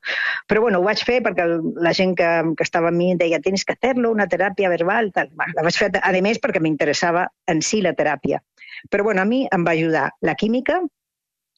Però 0.47 0.61
bueno, 0.67 0.81
ho 0.81 0.85
vaig 0.85 1.01
fer 1.07 1.19
perquè 1.25 1.47
la 1.81 1.93
gent 1.97 2.13
que, 2.19 2.29
que 2.53 2.67
estava 2.67 2.91
amb 2.93 3.01
mi 3.01 3.09
deia 3.17 3.41
tens 3.43 3.65
que 3.65 3.77
fer-lo, 3.81 4.13
una 4.13 4.29
teràpia 4.29 4.69
verbal, 4.73 5.09
tal. 5.15 5.33
La 5.57 5.65
vaig 5.65 5.79
fer, 5.79 5.89
a 5.97 6.13
més, 6.21 6.41
perquè 6.43 6.61
m'interessava 6.61 7.25
en 7.49 7.63
si 7.65 7.81
la 7.81 7.95
teràpia. 7.97 8.43
Però 8.93 9.07
bueno, 9.07 9.23
a 9.23 9.25
mi 9.25 9.47
em 9.49 9.65
va 9.65 9.73
ajudar 9.73 10.11
la 10.21 10.37
química, 10.37 10.83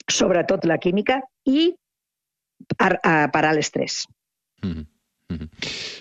sobretot 0.09 0.65
la 0.69 0.77
química, 0.77 1.21
i 1.45 1.69
a, 2.77 2.87
a 3.03 3.13
parar 3.33 3.55
l'estrès. 3.55 4.05
Mm 4.63 4.73
-hmm. 4.73 4.87
Mm 5.29 5.37
-hmm. 5.37 5.49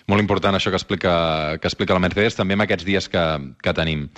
Molt 0.07 0.21
important 0.21 0.57
això 0.57 0.71
que 0.71 0.77
explica, 0.81 1.59
que 1.61 1.69
explica 1.69 1.93
la 1.93 2.00
Mercedes, 2.00 2.35
també 2.35 2.55
en 2.55 2.61
aquests 2.61 2.85
dies 2.85 3.09
que, 3.09 3.25
que 3.62 3.75
tenim. 3.75 4.09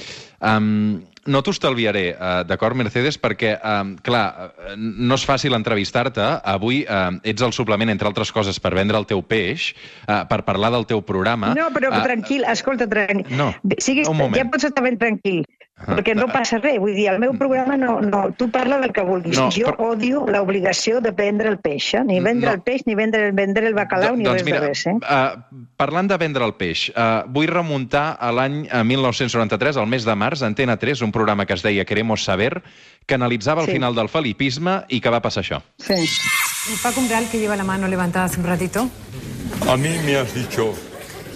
Um, 0.40 1.02
no 1.26 1.42
t'ho 1.42 1.50
estalviaré, 1.50 2.14
uh, 2.14 2.44
d'acord, 2.46 2.76
Mercedes, 2.76 3.18
perquè, 3.20 3.58
uh, 3.58 3.96
clar, 4.02 4.54
no 4.76 5.14
és 5.14 5.26
fàcil 5.26 5.54
entrevistar-te. 5.54 6.22
Avui 6.44 6.84
uh, 6.88 7.18
ets 7.24 7.42
el 7.42 7.52
suplement, 7.52 7.90
entre 7.90 8.08
altres 8.08 8.32
coses, 8.32 8.60
per 8.60 8.74
vendre 8.74 8.98
el 8.98 9.06
teu 9.06 9.20
peix, 9.22 9.74
uh, 10.06 10.22
per 10.28 10.44
parlar 10.44 10.70
del 10.70 10.86
teu 10.86 11.02
programa. 11.02 11.54
No, 11.54 11.70
però 11.74 11.90
uh, 11.90 12.02
tranquil, 12.02 12.44
escolta, 12.44 12.86
tranquil. 12.86 13.36
No, 13.36 13.54
Siguis, 13.78 14.08
un 14.08 14.16
moment. 14.16 14.38
Ja 14.38 14.48
pots 14.50 14.64
estar 14.64 14.84
ben 14.84 14.96
tranquil. 14.96 15.44
Perquè 15.80 16.12
no 16.14 16.26
passa 16.28 16.58
res, 16.60 16.76
vull 16.80 16.92
dir, 16.92 17.06
el 17.08 17.18
meu 17.22 17.32
programa 17.40 17.76
no, 17.80 17.98
no 18.04 18.22
tu 18.36 18.50
parla 18.52 18.76
del 18.82 18.92
que 18.92 19.04
vulguis. 19.06 19.38
No, 19.38 19.48
jo 19.54 19.70
però... 19.70 19.94
odio 19.94 20.26
l'obligació 20.28 21.00
de 21.00 21.12
vendre 21.16 21.48
el 21.48 21.56
peix, 21.62 21.94
eh? 21.96 22.02
ni 22.04 22.18
vendre 22.20 22.50
no. 22.50 22.56
el 22.58 22.62
peix, 22.66 22.84
ni 22.86 22.96
vendre, 22.98 23.30
vendre 23.36 23.66
el 23.66 23.76
bacalao, 23.78 24.12
Do, 24.12 24.20
ni 24.20 24.28
doncs 24.28 24.42
res 24.42 24.48
mira, 24.48 24.60
de 24.60 24.68
res. 24.68 24.84
Eh? 24.90 24.96
Uh, 25.00 25.64
parlant 25.80 26.10
de 26.10 26.18
vendre 26.20 26.44
el 26.44 26.52
peix, 26.60 26.90
uh, 26.92 27.24
vull 27.32 27.48
remuntar 27.48 28.04
a 28.20 28.28
l'any 28.36 28.66
1993, 28.68 29.80
al 29.80 29.88
mes 29.88 30.04
de 30.04 30.18
març, 30.20 30.44
Antena 30.44 30.76
3, 30.80 31.00
un 31.06 31.16
programa 31.16 31.48
que 31.48 31.56
es 31.56 31.64
deia 31.64 31.86
Queremos 31.88 32.24
Saber, 32.28 32.60
que 33.06 33.16
analitzava 33.16 33.64
el 33.64 33.72
sí. 33.72 33.78
final 33.78 33.96
del 33.96 34.12
felipisme 34.12 34.82
i 34.92 35.00
que 35.00 35.12
va 35.12 35.22
passar 35.24 35.46
això. 35.46 35.62
Sí. 35.80 35.96
Paco 36.82 37.00
Umbral, 37.00 37.26
que 37.32 37.40
lleva 37.40 37.56
la 37.56 37.64
mano 37.64 37.88
levantada 37.88 38.26
hace 38.26 38.38
un 38.38 38.46
ratito. 38.46 38.88
A 39.66 39.76
mí 39.76 39.96
me 40.04 40.16
has 40.16 40.34
dicho 40.34 40.74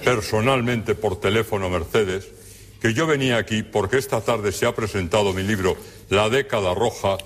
personalmente 0.04 0.94
por 0.94 1.18
teléfono, 1.18 1.70
Mercedes, 1.70 2.28
que 2.84 2.92
yo 2.92 3.06
venía 3.06 3.38
aquí 3.38 3.62
porque 3.62 3.96
esta 3.96 4.20
tarde 4.20 4.52
se 4.52 4.66
ha 4.66 4.74
presentado 4.74 5.32
mi 5.32 5.42
libro 5.42 5.74
La 6.10 6.28
década 6.28 6.74
roja 6.74 7.16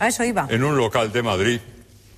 en 0.50 0.62
un 0.62 0.76
local 0.76 1.10
de 1.10 1.20
Madrid 1.20 1.58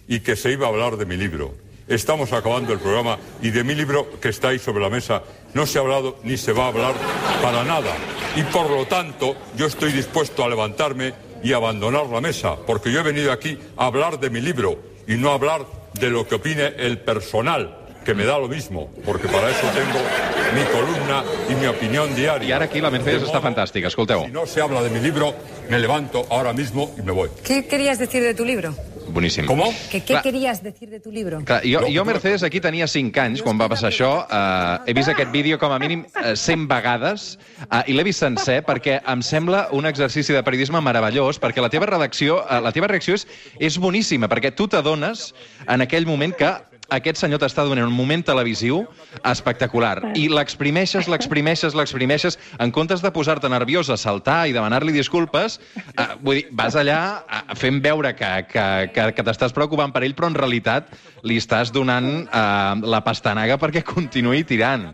y 0.07 0.21
que 0.21 0.37
se 0.37 0.53
iba 0.53 0.67
a 0.67 0.69
hablar 0.69 0.99
de 0.99 1.07
mi 1.07 1.17
libro. 1.17 1.55
Estamos 1.89 2.35
acabando 2.35 2.75
el 2.75 2.81
programa 2.81 3.19
y 3.41 3.49
de 3.49 3.65
mi 3.65 3.75
libro 3.75 4.21
que 4.21 4.29
está 4.29 4.49
ahí 4.49 4.59
sobre 4.59 4.83
la 4.83 4.91
mesa 4.91 5.23
no 5.55 5.65
se 5.65 5.79
ha 5.79 5.81
hablado 5.81 6.19
ni 6.23 6.37
se 6.37 6.53
va 6.53 6.65
a 6.65 6.69
hablar 6.69 6.93
para 7.41 7.65
nada. 7.65 7.95
Y 8.37 8.43
por 8.43 8.69
lo 8.69 8.85
tanto, 8.85 9.35
yo 9.57 9.65
estoy 9.65 9.93
dispuesto 9.93 10.45
a 10.45 10.49
levantarme 10.51 11.15
y 11.43 11.55
abandonar 11.55 12.09
la 12.09 12.21
mesa, 12.21 12.57
porque 12.67 12.93
yo 12.93 13.01
he 13.01 13.05
venido 13.05 13.33
aquí 13.33 13.59
a 13.79 13.87
hablar 13.87 14.21
de 14.21 14.29
mi 14.29 14.43
libro 14.43 14.79
y 15.09 15.15
no 15.15 15.31
a 15.31 15.37
hablar 15.37 15.65
de 15.95 16.11
lo 16.11 16.29
que 16.29 16.35
opine 16.35 16.75
el 16.77 16.99
personal, 16.99 17.87
que 18.05 18.13
me 18.13 18.27
da 18.27 18.39
lo 18.39 18.49
mismo, 18.49 18.91
porque 19.07 19.29
para 19.29 19.49
eso 19.49 19.67
tengo 19.75 20.30
mi 20.53 20.65
columna 20.65 21.25
y 21.49 21.55
mi 21.55 21.67
opinión 21.67 22.15
diaria. 22.15 22.49
Y 22.49 22.53
ahora 22.53 22.65
aquí 22.65 22.81
la 22.81 22.91
Mercedes 22.91 23.23
está 23.23 23.41
fantástica, 23.41 23.89
escolteu. 23.89 24.25
Si 24.25 24.31
no 24.31 24.47
se 24.47 24.61
habla 24.61 24.83
de 24.83 24.91
mi 24.91 25.01
libro, 25.01 25.35
me 25.69 25.79
levanto 25.79 26.27
ahora 26.31 26.53
mismo 26.53 26.95
y 26.99 27.03
me 27.03 27.13
voy. 27.13 27.31
¿Qué 27.45 27.67
querías 27.67 27.99
decir 27.99 28.23
de 28.23 28.35
tu 28.35 28.45
libro? 28.45 28.75
Boníssim. 29.11 29.47
Com? 29.47 29.61
Que, 29.91 30.01
què 30.01 30.15
Clar. 30.15 30.23
querías 30.23 30.63
decir 30.63 30.89
de 30.91 31.01
tu 31.01 31.11
libro? 31.11 31.41
Clar, 31.45 31.63
jo, 31.67 31.83
jo, 31.91 32.05
Mercedes, 32.05 32.43
aquí 32.47 32.61
tenia 32.63 32.87
5 32.87 33.21
anys 33.21 33.43
quan 33.43 33.59
va 33.59 33.69
passar 33.71 33.91
això. 33.91 34.11
Uh, 34.27 34.87
he 34.87 34.95
vist 34.95 35.11
aquest 35.11 35.33
vídeo 35.35 35.59
com 35.59 35.73
a 35.75 35.79
mínim 35.83 36.05
uh, 36.07 36.35
100 36.39 36.69
vegades 36.71 37.35
uh, 37.67 37.83
i 37.91 37.97
l'he 37.97 38.07
vist 38.07 38.23
sencer 38.23 38.61
perquè 38.67 39.01
em 39.03 39.23
sembla 39.27 39.67
un 39.77 39.89
exercici 39.91 40.37
de 40.37 40.43
periodisme 40.47 40.81
meravellós 40.85 41.41
perquè 41.43 41.63
la 41.63 41.73
teva 41.73 41.91
redacció, 41.91 42.41
uh, 42.45 42.61
la 42.63 42.73
teva 42.77 42.91
reacció 42.91 43.19
és, 43.19 43.27
és 43.59 43.79
boníssima 43.83 44.31
perquè 44.31 44.55
tu 44.55 44.69
t'adones 44.71 45.31
en 45.67 45.83
aquell 45.83 46.07
moment 46.07 46.37
que 46.37 46.55
aquest 46.91 47.21
senyor 47.23 47.41
t'està 47.43 47.65
donant 47.67 47.89
un 47.89 47.95
moment 47.95 48.23
televisiu 48.27 48.83
espectacular. 49.27 50.13
I 50.19 50.29
l'exprimeixes, 50.33 51.09
l'exprimeixes, 51.11 51.77
l'exprimeixes, 51.79 52.39
en 52.59 52.75
comptes 52.75 53.03
de 53.05 53.13
posar-te 53.15 53.51
nerviós 53.53 53.91
a 53.91 53.99
saltar 54.01 54.43
i 54.51 54.55
demanar-li 54.57 54.95
disculpes, 54.97 55.59
eh, 55.95 56.09
vull 56.21 56.41
dir, 56.41 56.47
vas 56.57 56.77
allà 56.79 57.01
eh, 57.23 57.43
fent 57.59 57.81
veure 57.85 58.15
que, 58.19 58.31
que, 58.51 58.67
que, 58.95 59.09
que 59.17 59.27
t'estàs 59.27 59.55
preocupant 59.57 59.95
per 59.95 60.05
ell, 60.07 60.17
però 60.19 60.31
en 60.31 60.39
realitat 60.39 60.93
li 61.27 61.41
estàs 61.41 61.73
donant 61.75 62.11
eh, 62.25 62.87
la 62.87 63.03
pastanaga 63.07 63.59
perquè 63.61 63.85
continuï 63.95 64.45
tirant. 64.49 64.91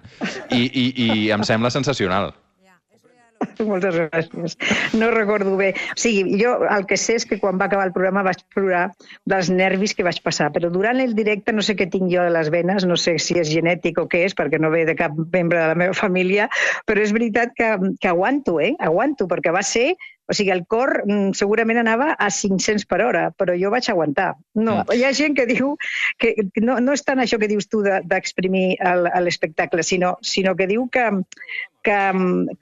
I, 0.50 0.62
i, 0.66 0.88
i 1.06 1.08
em 1.34 1.44
sembla 1.46 1.72
sensacional. 1.74 2.32
Moltes 3.70 3.96
gràcies. 3.98 4.56
No 4.98 5.10
recordo 5.14 5.56
bé. 5.58 5.72
O 5.94 6.00
sigui, 6.00 6.38
jo 6.40 6.56
el 6.66 6.86
que 6.90 6.98
sé 7.00 7.18
és 7.20 7.26
que 7.28 7.38
quan 7.42 7.60
va 7.60 7.68
acabar 7.70 7.86
el 7.88 7.94
programa 7.96 8.24
vaig 8.26 8.42
plorar 8.54 8.86
dels 9.28 9.50
nervis 9.52 9.94
que 9.96 10.06
vaig 10.06 10.20
passar, 10.24 10.50
però 10.54 10.70
durant 10.72 11.00
el 11.02 11.14
directe 11.18 11.54
no 11.54 11.64
sé 11.64 11.76
què 11.78 11.88
tinc 11.92 12.10
jo 12.12 12.24
a 12.24 12.32
les 12.32 12.50
venes, 12.54 12.86
no 12.88 12.98
sé 13.00 13.16
si 13.22 13.38
és 13.40 13.50
genètic 13.52 14.00
o 14.02 14.06
què 14.10 14.24
és, 14.26 14.36
perquè 14.36 14.60
no 14.62 14.72
ve 14.74 14.84
de 14.88 14.96
cap 14.98 15.14
membre 15.16 15.60
de 15.60 15.70
la 15.72 15.78
meva 15.78 15.96
família, 15.96 16.50
però 16.86 17.02
és 17.02 17.14
veritat 17.16 17.54
que, 17.56 17.72
que 18.00 18.12
aguanto, 18.12 18.58
eh? 18.60 18.74
Aguanto, 18.82 19.28
perquè 19.30 19.54
va 19.54 19.64
ser 19.66 19.92
o 20.26 20.34
sigui, 20.34 20.50
el 20.54 20.64
cor 20.66 21.02
mm, 21.04 21.34
segurament 21.38 21.80
anava 21.82 22.12
a 22.18 22.28
500 22.30 22.86
per 22.90 23.00
hora, 23.04 23.28
però 23.38 23.54
jo 23.58 23.70
vaig 23.74 23.88
aguantar. 23.90 24.32
No, 24.54 24.80
mm. 24.82 24.96
hi 24.96 25.06
ha 25.06 25.12
gent 25.16 25.36
que 25.38 25.46
diu 25.48 25.76
que 26.22 26.34
no, 26.62 26.78
no 26.82 26.96
és 26.96 27.06
tant 27.06 27.22
això 27.22 27.38
que 27.42 27.50
dius 27.50 27.70
tu 27.70 27.82
d'exprimir 27.86 28.66
de, 28.80 29.22
l'espectacle, 29.22 29.86
sinó, 29.86 30.16
sinó 30.22 30.56
que 30.58 30.68
diu 30.70 30.88
que, 30.92 31.06
que, 31.86 31.98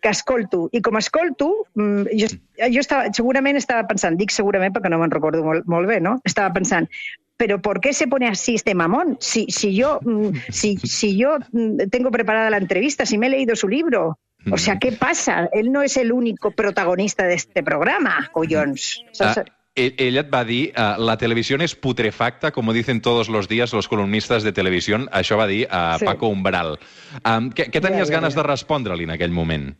que 0.00 0.12
escolto. 0.12 0.68
I 0.73 0.85
com 0.85 1.00
escolto, 1.00 1.50
mm, 1.75 2.12
jo, 2.12 2.30
jo 2.68 2.85
estava, 2.85 3.12
segurament 3.16 3.61
estava 3.61 3.88
pensant, 3.88 4.21
dic 4.21 4.35
segurament 4.35 4.76
perquè 4.76 4.92
no 4.92 5.00
me'n 5.00 5.14
recordo 5.14 5.44
molt, 5.47 5.68
molt 5.71 5.88
bé, 5.90 6.00
no? 6.04 6.18
Estava 6.28 6.52
pensant, 6.56 6.90
pero 7.37 7.61
¿por 7.61 7.80
qué 7.80 7.92
se 7.92 8.06
pone 8.06 8.28
así 8.28 8.54
este 8.54 8.75
mamón? 8.75 9.16
Si, 9.21 9.47
si, 9.49 9.75
yo, 9.75 10.00
si, 10.50 10.76
si 10.76 11.16
yo 11.16 11.38
tengo 11.90 12.11
preparada 12.11 12.50
la 12.50 12.59
entrevista, 12.59 13.06
si 13.06 13.18
me 13.18 13.26
he 13.26 13.30
leído 13.30 13.56
su 13.56 13.68
libro, 13.68 14.18
o 14.50 14.58
sea, 14.58 14.78
¿qué 14.78 14.92
pasa? 14.92 15.48
Él 15.52 15.72
no 15.72 15.82
es 15.82 15.96
el 15.96 16.12
único 16.12 16.50
protagonista 16.50 17.26
de 17.26 17.34
este 17.34 17.62
programa, 17.62 18.28
collons. 18.32 19.04
Ah, 19.20 19.44
ella 19.74 20.20
et 20.22 20.30
va 20.30 20.44
dir, 20.46 20.70
uh, 20.78 20.94
la 21.02 21.16
televisió 21.18 21.58
és 21.58 21.74
putrefacta, 21.74 22.52
com 22.54 22.70
dicen 22.72 23.00
todos 23.02 23.28
los 23.28 23.48
días 23.48 23.72
los 23.72 23.88
columnistes 23.88 24.44
de 24.44 24.52
televisió. 24.52 25.00
Això 25.10 25.36
va 25.36 25.48
dir 25.50 25.66
a 25.68 25.96
uh, 25.96 25.98
sí. 25.98 26.06
Paco 26.06 26.30
Umbral. 26.30 26.78
Um, 27.24 27.50
què, 27.50 27.66
què 27.72 27.82
tenies 27.82 28.06
ja, 28.06 28.12
ja, 28.12 28.20
ganes 28.20 28.36
ja. 28.36 28.42
de 28.42 28.46
respondre-li 28.46 29.08
en 29.08 29.14
aquell 29.16 29.34
moment? 29.34 29.72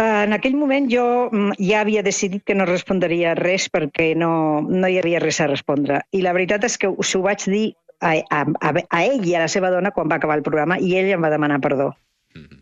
Uh, 0.00 0.24
en 0.24 0.34
aquell 0.34 0.56
moment 0.58 0.88
jo 0.90 1.06
mm, 1.30 1.60
ja 1.60 1.84
havia 1.84 2.02
decidit 2.02 2.42
que 2.42 2.56
no 2.58 2.66
respondria 2.66 3.36
res 3.38 3.68
perquè 3.70 4.12
no, 4.18 4.62
no 4.66 4.90
hi 4.90 4.98
havia 4.98 5.22
res 5.22 5.38
a 5.38 5.46
respondre. 5.46 6.02
I 6.10 6.24
la 6.26 6.34
veritat 6.34 6.66
és 6.66 6.80
que 6.80 6.90
s'ho 6.90 7.22
vaig 7.22 7.46
dir 7.46 7.66
a, 8.02 8.16
a, 8.26 8.72
a 8.90 9.04
ell 9.04 9.22
i 9.22 9.36
a 9.36 9.44
la 9.44 9.52
seva 9.52 9.70
dona 9.70 9.94
quan 9.94 10.10
va 10.10 10.18
acabar 10.18 10.40
el 10.40 10.46
programa 10.46 10.80
i 10.82 10.96
ell 10.98 11.12
em 11.14 11.22
va 11.22 11.30
demanar 11.30 11.62
perdó 11.62 11.92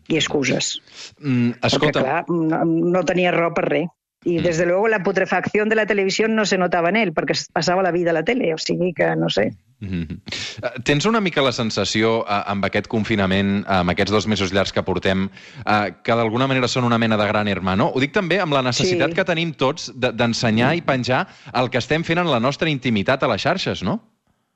i 0.07 0.19
excuses. 0.19 0.77
Mm, 1.19 1.57
escolta... 1.61 2.01
Perquè, 2.01 2.05
clar, 2.05 2.23
no, 2.29 2.91
no 2.95 3.03
tenia 3.07 3.33
raó 3.35 3.53
per 3.55 3.67
res. 3.69 3.89
I, 4.23 4.37
mm. 4.37 4.43
desde 4.43 4.67
luego, 4.67 4.87
la 4.87 5.01
putrefacció 5.01 5.65
de 5.65 5.75
la 5.75 5.87
televisió 5.87 6.27
no 6.27 6.45
se 6.45 6.57
notava 6.57 6.91
en 6.93 6.99
ell, 6.99 7.11
perquè 7.13 7.33
passava 7.53 7.81
la 7.81 7.89
vida 7.91 8.11
a 8.11 8.19
la 8.19 8.21
tele, 8.23 8.53
o 8.53 8.59
sigui 8.61 8.93
que 8.93 9.15
no 9.17 9.29
sé. 9.33 9.49
Mm 9.81 9.87
-hmm. 9.89 10.83
Tens 10.83 11.05
una 11.05 11.19
mica 11.19 11.41
la 11.41 11.51
sensació, 11.51 12.19
uh, 12.19 12.43
amb 12.45 12.65
aquest 12.65 12.87
confinament, 12.87 13.65
uh, 13.65 13.81
amb 13.81 13.89
aquests 13.89 14.11
dos 14.11 14.27
mesos 14.27 14.53
llargs 14.53 14.71
que 14.71 14.83
portem, 14.83 15.25
uh, 15.65 15.89
que 16.03 16.13
d'alguna 16.13 16.47
manera 16.47 16.67
són 16.67 16.83
una 16.83 16.99
mena 16.99 17.17
de 17.17 17.27
gran 17.27 17.47
hermano? 17.47 17.91
Ho 17.95 17.99
dic 17.99 18.13
també 18.13 18.39
amb 18.39 18.53
la 18.53 18.61
necessitat 18.61 19.09
sí. 19.09 19.15
que 19.15 19.25
tenim 19.25 19.53
tots 19.53 19.91
d'ensenyar 19.95 20.69
de, 20.69 20.77
i 20.77 20.81
penjar 20.81 21.27
el 21.53 21.69
que 21.71 21.79
estem 21.79 22.03
fent 22.03 22.19
en 22.19 22.29
la 22.29 22.39
nostra 22.39 22.69
intimitat 22.69 23.23
a 23.23 23.27
les 23.27 23.41
xarxes, 23.41 23.81
no? 23.81 24.01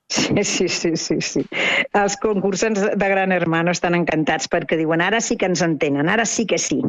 Sí, 0.08 0.44
sí, 0.44 0.68
sí, 0.70 0.96
sí, 0.96 1.16
sí. 1.20 1.42
Els 2.00 2.16
concursants 2.22 2.82
de 2.82 3.10
Gran 3.12 3.34
Hermano 3.36 3.74
estan 3.76 3.98
encantats 3.98 4.50
perquè 4.52 4.78
diuen 4.80 5.04
ara 5.04 5.22
sí 5.24 5.38
que 5.40 5.50
ens 5.50 5.64
entenen, 5.66 6.10
ara 6.10 6.26
sí 6.30 6.46
que 6.50 6.60
sí. 6.62 6.82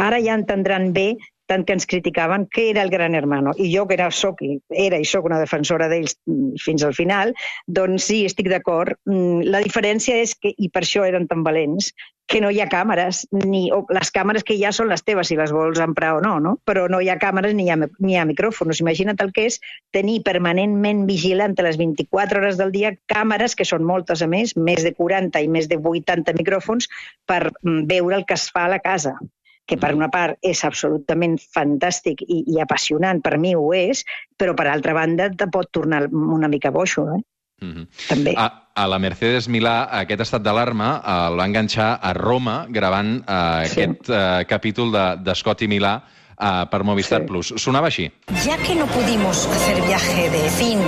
Ara 0.00 0.20
ja 0.22 0.34
entendran 0.38 0.92
bé 0.96 1.14
tant 1.54 1.66
que 1.66 1.76
ens 1.76 1.86
criticaven, 1.90 2.48
què 2.50 2.68
era 2.72 2.82
el 2.82 2.90
Gran 2.90 3.14
Hermano. 3.14 3.54
I 3.58 3.70
jo, 3.72 3.86
que 3.88 3.96
era, 3.98 4.10
soc, 4.10 4.42
era 4.70 4.98
i 4.98 5.06
sóc 5.08 5.28
una 5.30 5.40
defensora 5.42 5.88
d'ells 5.92 6.16
mm, 6.26 6.58
fins 6.64 6.84
al 6.86 6.96
final, 6.96 7.34
doncs 7.78 8.10
sí, 8.10 8.24
estic 8.28 8.50
d'acord. 8.52 8.98
Mm, 9.10 9.46
la 9.54 9.62
diferència 9.64 10.18
és 10.24 10.34
que, 10.34 10.54
i 10.58 10.70
per 10.74 10.84
això 10.84 11.06
eren 11.06 11.28
tan 11.30 11.46
valents, 11.46 11.92
que 12.26 12.40
no 12.40 12.48
hi 12.48 12.62
ha 12.62 12.66
càmeres, 12.72 13.26
ni, 13.44 13.66
o 13.74 13.82
les 13.92 14.10
càmeres 14.14 14.46
que 14.48 14.56
ha 14.64 14.72
són 14.72 14.88
les 14.88 15.04
teves, 15.04 15.28
si 15.28 15.36
les 15.36 15.52
vols 15.52 15.80
emprar 15.84 16.14
o 16.16 16.22
no, 16.24 16.38
no? 16.40 16.54
però 16.64 16.86
no 16.88 17.02
hi 17.04 17.10
ha 17.12 17.18
càmeres 17.20 17.52
ni 17.54 17.66
hi 17.68 17.74
ha, 17.74 17.76
ni 17.76 18.14
hi 18.14 18.16
ha 18.16 18.24
micròfons. 18.24 18.80
Imagina't 18.80 19.20
el 19.20 19.32
que 19.36 19.44
és 19.50 19.60
tenir 19.92 20.22
permanentment 20.24 21.04
vigilant 21.10 21.54
les 21.64 21.76
24 21.80 22.40
hores 22.40 22.56
del 22.56 22.72
dia 22.72 22.94
càmeres, 23.12 23.54
que 23.54 23.68
són 23.68 23.84
moltes 23.84 24.24
a 24.24 24.30
més, 24.30 24.56
més 24.56 24.82
de 24.82 24.94
40 24.96 25.44
i 25.44 25.52
més 25.52 25.68
de 25.68 25.76
80 25.76 26.34
micròfons, 26.40 26.88
per 27.28 27.42
mm, 27.50 27.84
veure 27.92 28.22
el 28.22 28.28
que 28.28 28.40
es 28.40 28.48
fa 28.50 28.64
a 28.64 28.72
la 28.76 28.80
casa 28.80 29.18
que 29.66 29.78
per 29.80 29.94
una 29.96 30.10
part 30.12 30.36
és 30.44 30.64
absolutament 30.66 31.38
fantàstic 31.54 32.24
i, 32.26 32.42
i 32.54 32.60
apassionant, 32.60 33.22
per 33.24 33.38
mi 33.40 33.54
ho 33.56 33.70
és, 33.76 34.04
però 34.36 34.54
per 34.56 34.68
altra 34.68 34.94
banda 34.96 35.30
te 35.30 35.48
pot 35.52 35.70
tornar 35.72 36.04
una 36.12 36.50
mica 36.52 36.70
boixo, 36.74 37.08
eh? 37.14 37.22
Mm 37.62 37.72
-hmm. 37.72 37.86
També. 38.08 38.34
A, 38.36 38.68
a 38.74 38.86
la 38.88 38.98
Mercedes 38.98 39.48
Milà, 39.48 39.88
aquest 39.90 40.20
estat 40.20 40.42
d'alarma 40.42 41.00
eh, 41.00 41.28
el 41.28 41.38
va 41.38 41.46
enganxar 41.46 41.98
a 42.02 42.12
Roma 42.12 42.66
gravant 42.68 43.22
eh, 43.22 43.66
sí. 43.66 43.80
aquest 43.80 44.10
eh, 44.10 44.44
capítol 44.46 44.92
de, 44.92 45.16
de 45.22 45.34
Scott 45.34 45.62
i 45.62 45.68
Milà 45.68 46.02
uh, 46.38 46.66
per 46.70 46.82
Movistar 46.84 47.22
sí. 47.22 47.26
Plus. 47.26 47.52
Sonava 47.56 47.90
així. 47.90 48.10
Ya 48.44 48.56
que 48.58 48.74
no 48.74 48.86
pudimos 48.86 49.46
hacer 49.46 49.80
viaje 49.86 50.30
de 50.30 50.50
fin 50.50 50.78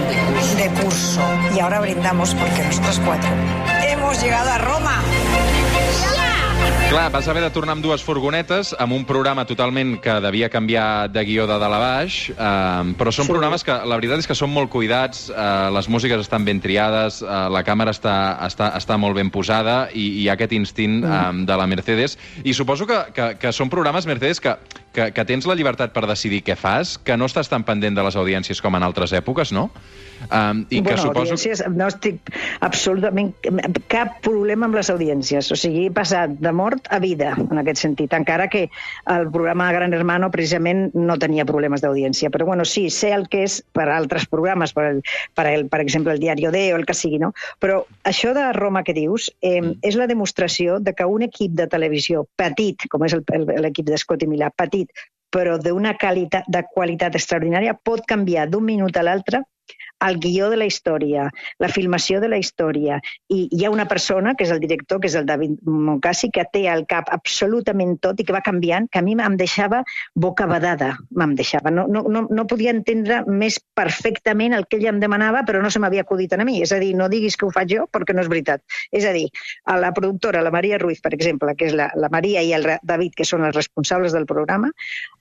de 0.56 0.68
curso 0.83 1.23
y 1.54 1.61
ahora 1.61 1.80
brindamos 1.80 2.35
porque 2.35 2.62
nosotros 2.64 3.00
cuatro 3.04 3.30
hemos 3.88 4.23
llegado 4.23 4.50
a 4.50 4.59
Roma. 4.59 5.02
Clar, 6.87 7.11
vas 7.11 7.26
haver 7.26 7.43
de 7.43 7.50
tornar 7.50 7.75
amb 7.75 7.83
dues 7.83 8.02
furgonetes, 8.07 8.69
amb 8.78 8.95
un 8.95 9.02
programa 9.05 9.43
totalment 9.45 9.97
que 10.00 10.12
devia 10.23 10.47
canviar 10.49 11.11
de 11.11 11.25
guió 11.26 11.47
de 11.50 11.57
dalt 11.59 11.75
a 11.75 11.81
baix, 11.83 12.19
eh, 12.31 12.93
però 12.95 13.11
són 13.11 13.26
sí. 13.26 13.33
programes 13.33 13.66
que 13.66 13.75
la 13.75 13.99
veritat 13.99 14.23
és 14.23 14.28
que 14.31 14.37
són 14.38 14.52
molt 14.55 14.71
cuidats, 14.71 15.25
eh, 15.28 15.66
les 15.75 15.88
músiques 15.90 16.23
estan 16.23 16.47
ben 16.47 16.62
triades, 16.62 17.19
eh, 17.26 17.40
la 17.50 17.64
càmera 17.66 17.90
està, 17.90 18.14
està, 18.47 18.71
està 18.78 19.00
molt 19.02 19.19
ben 19.19 19.33
posada 19.35 19.88
i 19.99 20.07
hi 20.23 20.28
ha 20.31 20.38
aquest 20.38 20.55
instint 20.55 21.02
eh, 21.02 21.21
de 21.50 21.59
la 21.59 21.66
Mercedes. 21.66 22.14
I 22.47 22.55
suposo 22.55 22.87
que, 22.87 23.02
que, 23.16 23.28
que 23.43 23.52
són 23.52 23.73
programes, 23.73 24.07
Mercedes, 24.07 24.40
que, 24.40 24.55
que, 24.95 25.11
que 25.11 25.26
tens 25.28 25.50
la 25.50 25.59
llibertat 25.59 25.90
per 25.93 26.07
decidir 26.07 26.45
què 26.47 26.55
fas, 26.55 26.97
que 27.02 27.19
no 27.19 27.26
estàs 27.26 27.50
tan 27.50 27.66
pendent 27.66 27.99
de 27.99 28.07
les 28.07 28.16
audiències 28.16 28.62
com 28.62 28.78
en 28.78 28.87
altres 28.87 29.12
èpoques, 29.16 29.50
no? 29.52 29.73
Um, 30.31 30.64
i 30.71 30.81
bueno, 30.81 30.88
que 30.88 31.02
suposo... 31.02 31.35
audiències, 31.35 31.66
no 31.75 31.90
estic 31.90 32.33
absolutament... 32.60 33.32
cap 33.92 34.16
problema 34.25 34.66
amb 34.66 34.76
les 34.78 34.90
audiències. 34.92 35.50
O 35.52 35.58
sigui, 35.58 35.86
he 35.86 35.94
passat 35.94 36.36
de 36.42 36.52
mort 36.56 36.88
a 36.90 37.00
vida, 37.02 37.34
en 37.38 37.60
aquest 37.62 37.82
sentit. 37.84 38.14
Encara 38.16 38.48
que 38.52 38.66
el 39.12 39.28
programa 39.32 39.70
Gran 39.75 39.94
Hermano 39.94 40.30
precisament 40.34 40.88
no 40.94 41.18
tenia 41.22 41.46
problemes 41.48 41.84
d'audiència. 41.84 42.30
Però, 42.34 42.46
bueno, 42.48 42.64
sí, 42.68 42.88
sé 42.90 43.12
el 43.16 43.26
que 43.32 43.44
és 43.46 43.58
per 43.76 43.88
altres 43.92 44.26
programes, 44.30 44.75
per, 44.76 44.86
el, 44.92 45.02
per, 45.34 45.46
el, 45.50 45.66
per 45.72 45.80
exemple, 45.84 46.14
el 46.14 46.22
Diario 46.22 46.52
D 46.54 46.68
o 46.72 46.80
el 46.80 46.86
que 46.86 46.96
sigui, 46.96 47.20
no? 47.22 47.32
Però 47.62 47.82
això 48.04 48.34
de 48.36 48.48
Roma 48.56 48.84
que 48.86 48.96
dius 48.96 49.30
eh, 49.40 49.60
mm. 49.60 49.80
és 49.86 49.98
la 49.98 50.08
demostració 50.10 50.80
de 50.80 50.94
que 50.96 51.06
un 51.06 51.26
equip 51.26 51.56
de 51.58 51.68
televisió 51.70 52.26
petit, 52.36 52.88
com 52.90 53.04
és 53.06 53.16
l'equip 53.16 53.86
d'Escot 53.86 54.25
i 54.25 54.30
Milà, 54.30 54.50
petit, 54.56 54.90
però 55.32 55.56
d'una 55.60 55.96
qualitat, 56.00 56.46
de 56.48 56.62
qualitat 56.72 57.18
extraordinària, 57.18 57.75
pot 57.76 58.04
canviar 58.08 58.46
d'un 58.48 58.64
minut 58.64 58.96
a 58.96 59.04
l'altre 59.04 59.42
el 60.05 60.19
guió 60.21 60.50
de 60.50 60.59
la 60.61 60.67
història, 60.69 61.31
la 61.59 61.69
filmació 61.73 62.21
de 62.21 62.29
la 62.29 62.38
història, 62.38 62.99
i 63.33 63.47
hi 63.50 63.65
ha 63.65 63.73
una 63.73 63.87
persona, 63.88 64.35
que 64.35 64.45
és 64.45 64.53
el 64.53 64.61
director, 64.61 65.00
que 65.00 65.09
és 65.09 65.17
el 65.17 65.26
David 65.26 65.57
Moncasi, 65.65 66.31
que 66.33 66.45
té 66.53 66.67
al 66.69 66.85
cap 66.88 67.09
absolutament 67.15 67.97
tot 68.05 68.21
i 68.21 68.26
que 68.26 68.35
va 68.37 68.45
canviant, 68.45 68.88
que 68.93 69.00
a 69.00 69.05
mi 69.07 69.17
em 69.17 69.37
deixava 69.41 69.83
bocabadada, 70.15 70.93
me'm 71.17 71.35
deixava. 71.38 71.73
No, 71.73 71.87
no, 71.88 72.05
no, 72.12 72.26
no 72.31 72.47
podia 72.47 72.75
entendre 72.75 73.23
més 73.26 73.59
perfectament 73.75 74.55
el 74.57 74.67
que 74.69 74.79
ell 74.81 74.88
em 74.93 75.00
demanava, 75.00 75.43
però 75.49 75.62
no 75.62 75.71
se 75.73 75.81
m'havia 75.81 76.05
acudit 76.05 76.35
a 76.37 76.45
mi. 76.45 76.61
És 76.62 76.73
a 76.73 76.81
dir, 76.83 76.93
no 76.97 77.09
diguis 77.09 77.37
que 77.37 77.47
ho 77.47 77.53
faig 77.55 77.73
jo, 77.73 77.88
perquè 77.93 78.15
no 78.15 78.25
és 78.25 78.31
veritat. 78.33 78.62
És 78.93 79.09
a 79.09 79.15
dir, 79.17 79.26
a 79.65 79.79
la 79.81 79.93
productora, 79.97 80.45
la 80.45 80.53
Maria 80.55 80.79
Ruiz, 80.83 81.00
per 81.00 81.15
exemple, 81.17 81.55
que 81.57 81.71
és 81.71 81.76
la, 81.76 81.88
la 81.97 82.12
Maria 82.12 82.45
i 82.45 82.53
el 82.57 82.69
David, 82.83 83.17
que 83.17 83.25
són 83.29 83.47
els 83.49 83.57
responsables 83.57 84.12
del 84.12 84.29
programa, 84.29 84.71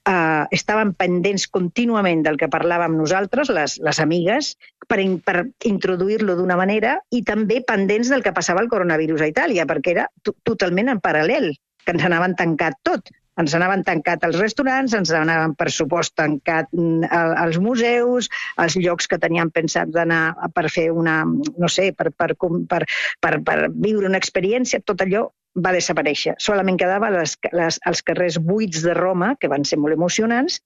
eh, 0.10 0.44
estaven 0.52 0.94
pendents 0.94 1.48
contínuament 1.48 2.24
del 2.26 2.40
que 2.42 2.52
parlàvem 2.52 2.98
nosaltres, 3.00 3.50
les, 3.50 3.80
les 3.84 4.02
amigues, 4.04 4.56
per, 4.88 5.00
in, 5.02 5.20
per 5.26 5.44
introduir-lo 5.66 6.38
d'una 6.38 6.58
manera 6.60 6.96
i 7.16 7.22
també 7.28 7.62
pendents 7.66 8.12
del 8.14 8.24
que 8.26 8.34
passava 8.36 8.64
el 8.64 8.72
coronavirus 8.72 9.26
a 9.26 9.30
Itàlia, 9.32 9.68
perquè 9.70 9.96
era 9.96 10.08
totalment 10.48 10.92
en 10.94 11.04
paral·lel, 11.04 11.52
que 11.86 11.94
ens 11.96 12.06
anaven 12.08 12.36
tancat 12.40 12.78
tot. 12.88 13.14
Ens 13.42 13.52
anaven 13.58 13.82
tancat 13.84 14.24
els 14.24 14.38
restaurants, 14.40 14.94
ens 14.96 15.10
anaven, 15.12 15.58
per 15.60 15.68
supost, 15.74 16.14
tancat 16.16 16.70
mm, 16.72 17.10
els 17.44 17.58
museus, 17.60 18.30
els 18.64 18.78
llocs 18.80 19.10
que 19.12 19.20
teníem 19.20 19.52
pensat 19.52 19.92
d'anar 19.92 20.50
per 20.56 20.70
fer 20.72 20.88
una, 20.96 21.18
no 21.26 21.72
sé, 21.72 21.90
per, 21.98 22.14
per, 22.16 22.32
per, 22.40 22.86
per, 23.20 23.34
per 23.44 23.58
viure 23.74 24.08
una 24.08 24.22
experiència, 24.24 24.80
tot 24.88 25.04
allò 25.04 25.26
va 25.56 25.76
desaparèixer. 25.76 26.38
Solament 26.40 26.80
quedava 26.80 27.12
les, 27.12 27.36
les, 27.56 27.80
els 27.92 28.04
carrers 28.08 28.40
buits 28.40 28.84
de 28.88 28.96
Roma, 28.96 29.34
que 29.40 29.52
van 29.52 29.68
ser 29.68 29.80
molt 29.84 30.00
emocionants, 30.00 30.62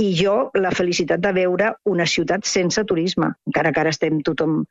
i 0.00 0.10
jo 0.16 0.34
la 0.56 0.70
felicitat 0.72 1.20
de 1.20 1.32
veure 1.36 1.74
una 1.90 2.06
ciutat 2.08 2.46
sense 2.48 2.84
turisme. 2.88 3.32
Encara 3.50 3.72
que 3.72 3.82
ara 3.82 3.92
estem 3.92 4.20
tothom, 4.26 4.62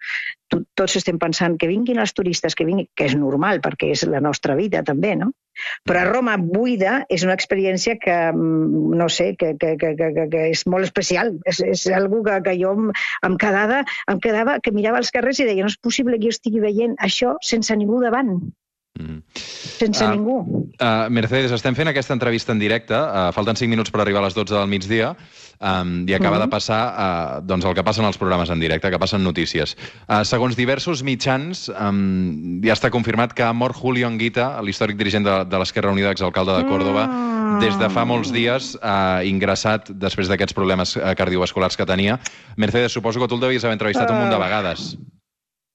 to, 0.49 0.63
tots 0.79 0.97
estem 0.99 1.19
pensant 1.21 1.57
que 1.59 1.69
vinguin 1.69 2.01
els 2.01 2.15
turistes, 2.17 2.55
que 2.57 2.65
vinguin, 2.65 2.87
que 2.97 3.05
és 3.09 3.15
normal, 3.19 3.61
perquè 3.65 3.91
és 3.93 4.05
la 4.09 4.21
nostra 4.25 4.55
vida 4.57 4.81
també, 4.87 5.15
no? 5.19 5.31
Però 5.87 6.01
a 6.01 6.07
Roma 6.07 6.37
buida 6.39 7.03
és 7.11 7.25
una 7.27 7.35
experiència 7.37 7.97
que, 8.01 8.15
mm, 8.31 8.95
no 9.01 9.09
sé, 9.09 9.35
que, 9.35 9.53
que, 9.59 9.75
que, 9.81 9.93
que, 9.99 10.27
que 10.31 10.45
és 10.53 10.65
molt 10.71 10.87
especial. 10.87 11.35
És, 11.45 11.59
és 11.65 11.85
algo 11.95 12.23
que, 12.23 12.39
que 12.45 12.55
jo 12.61 12.73
em, 12.77 12.89
em, 13.27 13.37
quedava, 13.41 13.83
em 14.11 14.23
quedava, 14.23 14.59
que 14.63 14.73
mirava 14.75 15.03
els 15.03 15.11
carrers 15.11 15.41
i 15.43 15.49
deia 15.49 15.67
no 15.67 15.73
és 15.73 15.77
possible 15.77 16.17
que 16.17 16.29
jo 16.29 16.35
estigui 16.37 16.63
veient 16.63 16.95
això 17.09 17.35
sense 17.51 17.75
ningú 17.75 18.01
davant. 18.05 18.37
Mm. 18.99 19.21
Sense 19.33 20.03
uh, 20.03 20.11
ningú. 20.11 20.39
Uh, 20.75 21.07
Mercedes, 21.09 21.53
estem 21.55 21.75
fent 21.77 21.87
aquesta 21.87 22.13
entrevista 22.13 22.51
en 22.51 22.59
directe. 22.59 22.95
Uh, 22.95 23.29
falten 23.35 23.55
5 23.55 23.71
minuts 23.71 23.93
per 23.95 24.03
arribar 24.03 24.19
a 24.19 24.27
les 24.27 24.35
12 24.35 24.51
del 24.51 24.67
migdia 24.67 25.13
um, 25.13 26.03
i 26.07 26.13
acaba 26.13 26.35
mm 26.37 26.43
de 26.43 26.47
passar 26.51 26.79
uh, 26.87 27.41
doncs 27.43 27.65
el 27.65 27.73
que 27.75 27.83
passa 27.83 28.01
en 28.01 28.07
els 28.07 28.17
programes 28.17 28.49
en 28.49 28.59
directe, 28.59 28.91
que 28.91 28.99
passen 28.99 29.23
notícies. 29.23 29.75
Uh, 30.07 30.23
segons 30.23 30.55
diversos 30.55 31.03
mitjans, 31.03 31.67
um, 31.73 32.61
ja 32.63 32.75
està 32.75 32.91
confirmat 32.91 33.33
que 33.35 33.43
ha 33.43 33.51
mort 33.53 33.75
Julio 33.75 34.07
Anguita, 34.07 34.53
l'històric 34.63 34.97
dirigent 34.99 35.27
de, 35.27 35.35
de 35.49 35.59
l'Esquerra 35.59 35.91
Unida, 35.91 36.11
exalcalde 36.15 36.55
de 36.55 36.67
Còrdoba, 36.69 37.05
mm. 37.07 37.59
des 37.63 37.79
de 37.79 37.91
fa 37.91 38.05
molts 38.07 38.31
dies, 38.35 38.73
uh, 38.79 39.19
ingressat 39.27 39.91
després 39.91 40.31
d'aquests 40.31 40.55
problemes 40.55 40.95
cardiovasculars 41.19 41.75
que 41.75 41.87
tenia. 41.87 42.19
Mercedes, 42.55 42.95
suposo 42.95 43.19
que 43.19 43.27
tu 43.27 43.35
el 43.35 43.47
devies 43.47 43.63
haver 43.63 43.79
entrevistat 43.79 44.09
uh. 44.09 44.13
un 44.15 44.23
munt 44.23 44.35
de 44.35 44.43
vegades. 44.47 44.93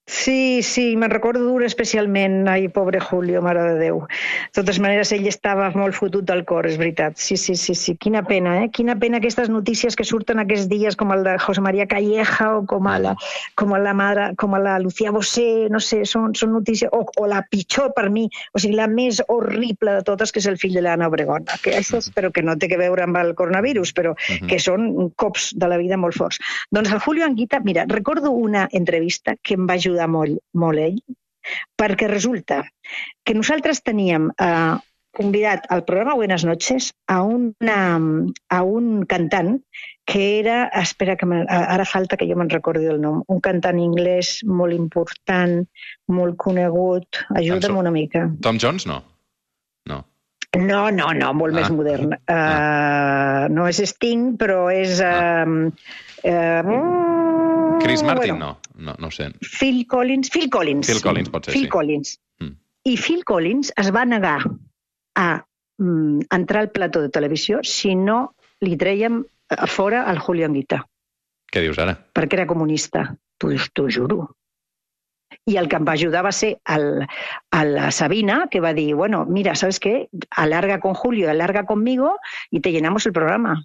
Sí, 0.06 0.60
sí, 0.62 0.98
me'n 1.00 1.08
recordo 1.08 1.40
d'un 1.46 1.62
especialment. 1.64 2.42
Ai, 2.52 2.66
pobre 2.68 3.00
Julio, 3.00 3.40
mare 3.40 3.62
de 3.64 3.76
Déu. 3.80 4.02
De 4.04 4.60
totes 4.60 4.76
maneres, 4.76 5.14
ell 5.16 5.24
estava 5.30 5.70
molt 5.72 5.96
fotut 5.96 6.26
del 6.28 6.42
cor, 6.44 6.68
és 6.68 6.76
veritat. 6.76 7.16
Sí, 7.16 7.38
sí, 7.40 7.54
sí, 7.56 7.72
sí. 7.72 7.94
Quina 7.96 8.20
pena, 8.28 8.58
eh? 8.60 8.68
Quina 8.68 8.98
pena 9.00 9.16
aquestes 9.16 9.48
notícies 9.48 9.96
que 9.96 10.04
surten 10.04 10.42
aquests 10.42 10.68
dies, 10.68 10.98
com 11.00 11.14
el 11.16 11.24
de 11.24 11.38
José 11.40 11.64
María 11.64 11.86
Calleja 11.88 12.50
o 12.58 12.66
com 12.68 12.84
a 12.86 12.98
la, 13.00 13.14
com 13.56 13.72
a 13.72 13.80
la, 13.80 13.94
mare, 13.96 14.26
com 14.36 14.52
a 14.52 14.60
la 14.60 14.74
Lucía 14.78 15.10
Bosé, 15.14 15.70
no 15.72 15.80
sé, 15.80 16.02
són, 16.04 16.36
són 16.36 16.52
notícies... 16.52 16.92
O, 16.92 17.00
o 17.16 17.24
la 17.30 17.40
pitjor 17.48 17.94
per 17.96 18.10
mi, 18.12 18.26
o 18.52 18.60
sigui, 18.60 18.76
la 18.76 18.90
més 18.92 19.22
horrible 19.32 19.96
de 19.96 20.04
totes, 20.04 20.34
que 20.36 20.44
és 20.44 20.50
el 20.52 20.60
fill 20.60 20.76
de 20.76 20.84
l'Anna 20.84 21.08
Obregón. 21.08 21.48
Que 21.64 21.78
això 21.80 22.02
espero 22.04 22.28
que 22.28 22.44
no 22.44 22.58
té 22.60 22.68
que 22.68 22.80
veure 22.80 23.08
amb 23.08 23.16
el 23.22 23.32
coronavirus, 23.40 23.94
però 23.96 24.12
uh 24.12 24.20
-huh. 24.20 24.52
que 24.52 24.60
són 24.60 25.10
cops 25.16 25.54
de 25.56 25.72
la 25.72 25.80
vida 25.80 25.96
molt 25.96 26.12
forts. 26.14 26.38
Doncs 26.70 26.92
el 26.92 27.00
Julio 27.00 27.24
Anguita, 27.24 27.60
mira, 27.64 27.86
recordo 27.88 28.32
una 28.32 28.68
entrevista 28.70 29.36
que 29.42 29.54
em 29.54 29.66
va 29.66 29.80
ajudar 29.80 29.93
ajudar 29.94 30.10
molt, 30.10 30.42
molt 30.58 30.82
ell, 30.82 30.98
perquè 31.78 32.08
resulta 32.10 32.64
que 33.24 33.36
nosaltres 33.36 33.82
teníem 33.84 34.30
eh, 34.40 34.74
convidat 35.14 35.66
al 35.70 35.84
programa 35.86 36.16
Buenas 36.18 36.44
noches 36.44 36.92
a, 37.06 37.22
una, 37.22 38.00
a 38.50 38.62
un 38.62 39.04
cantant 39.06 39.60
que 40.04 40.40
era, 40.40 40.66
espera 40.74 41.16
que 41.16 41.26
ara 41.48 41.84
falta 41.86 42.18
que 42.18 42.26
jo 42.28 42.36
me'n 42.36 42.50
recordi 42.50 42.90
el 42.90 43.00
nom, 43.00 43.22
un 43.30 43.40
cantant 43.40 43.78
anglès 43.80 44.42
molt 44.44 44.74
important, 44.76 45.62
molt 46.12 46.36
conegut, 46.36 47.22
ajuda'm 47.38 47.78
una 47.80 47.94
mica. 47.94 48.26
Tom 48.42 48.58
Jones, 48.60 48.88
no? 48.90 49.00
No. 49.88 50.02
No, 50.58 50.90
no, 50.90 51.12
no, 51.14 51.32
molt 51.32 51.54
ah. 51.54 51.60
més 51.62 51.72
modern. 51.72 52.12
Uh, 52.18 52.34
ah. 52.34 53.46
No 53.50 53.70
és 53.70 53.80
Sting, 53.94 54.34
però 54.40 54.66
és... 54.74 55.00
Uh, 55.00 55.70
uh, 56.26 57.43
Chris 57.80 58.02
Martin, 58.02 58.38
bueno, 58.38 58.58
no. 58.74 58.92
no. 58.92 58.96
No 58.98 59.10
sé. 59.10 59.32
Phil 59.40 59.86
Collins. 59.86 60.30
Phil 60.30 60.50
Collins. 60.50 60.86
Phil 60.86 61.02
Collins, 61.02 61.30
pot 61.30 61.44
ser, 61.44 61.54
Phil 61.54 61.66
sí. 61.66 61.68
Collins. 61.68 62.20
Mm. 62.40 62.54
I 62.84 62.96
Phil 62.96 63.24
Collins 63.24 63.72
es 63.76 63.90
va 63.94 64.04
negar 64.04 64.40
a 65.16 65.28
mm, 65.78 66.26
entrar 66.30 66.64
al 66.64 66.70
plató 66.70 67.02
de 67.02 67.10
televisió 67.10 67.62
si 67.62 67.94
no 67.94 68.34
li 68.60 68.76
trèiem 68.80 69.22
a 69.50 69.66
fora 69.66 70.04
al 70.10 70.18
Julio 70.18 70.46
Anguita. 70.46 70.84
Què 71.52 71.62
dius 71.62 71.78
ara? 71.78 71.94
Perquè 72.14 72.40
era 72.40 72.48
comunista. 72.50 73.12
T'ho 73.38 73.88
juro. 73.90 74.30
I 75.50 75.58
el 75.60 75.68
que 75.68 75.76
em 75.76 75.84
va 75.86 75.94
ajudar 75.98 76.22
va 76.24 76.32
ser 76.32 76.54
el, 76.72 77.04
a 77.50 77.64
la 77.68 77.90
Sabina, 77.92 78.46
que 78.50 78.60
va 78.60 78.72
dir, 78.72 78.94
bueno, 78.94 79.24
mira, 79.26 79.54
¿sabes 79.54 79.80
qué? 79.80 80.08
Alarga 80.30 80.80
con 80.80 80.94
Julio, 80.94 81.30
alarga 81.30 81.66
conmigo 81.66 82.16
y 82.50 82.60
te 82.60 82.72
llenamos 82.72 83.04
el 83.06 83.12
programa. 83.12 83.64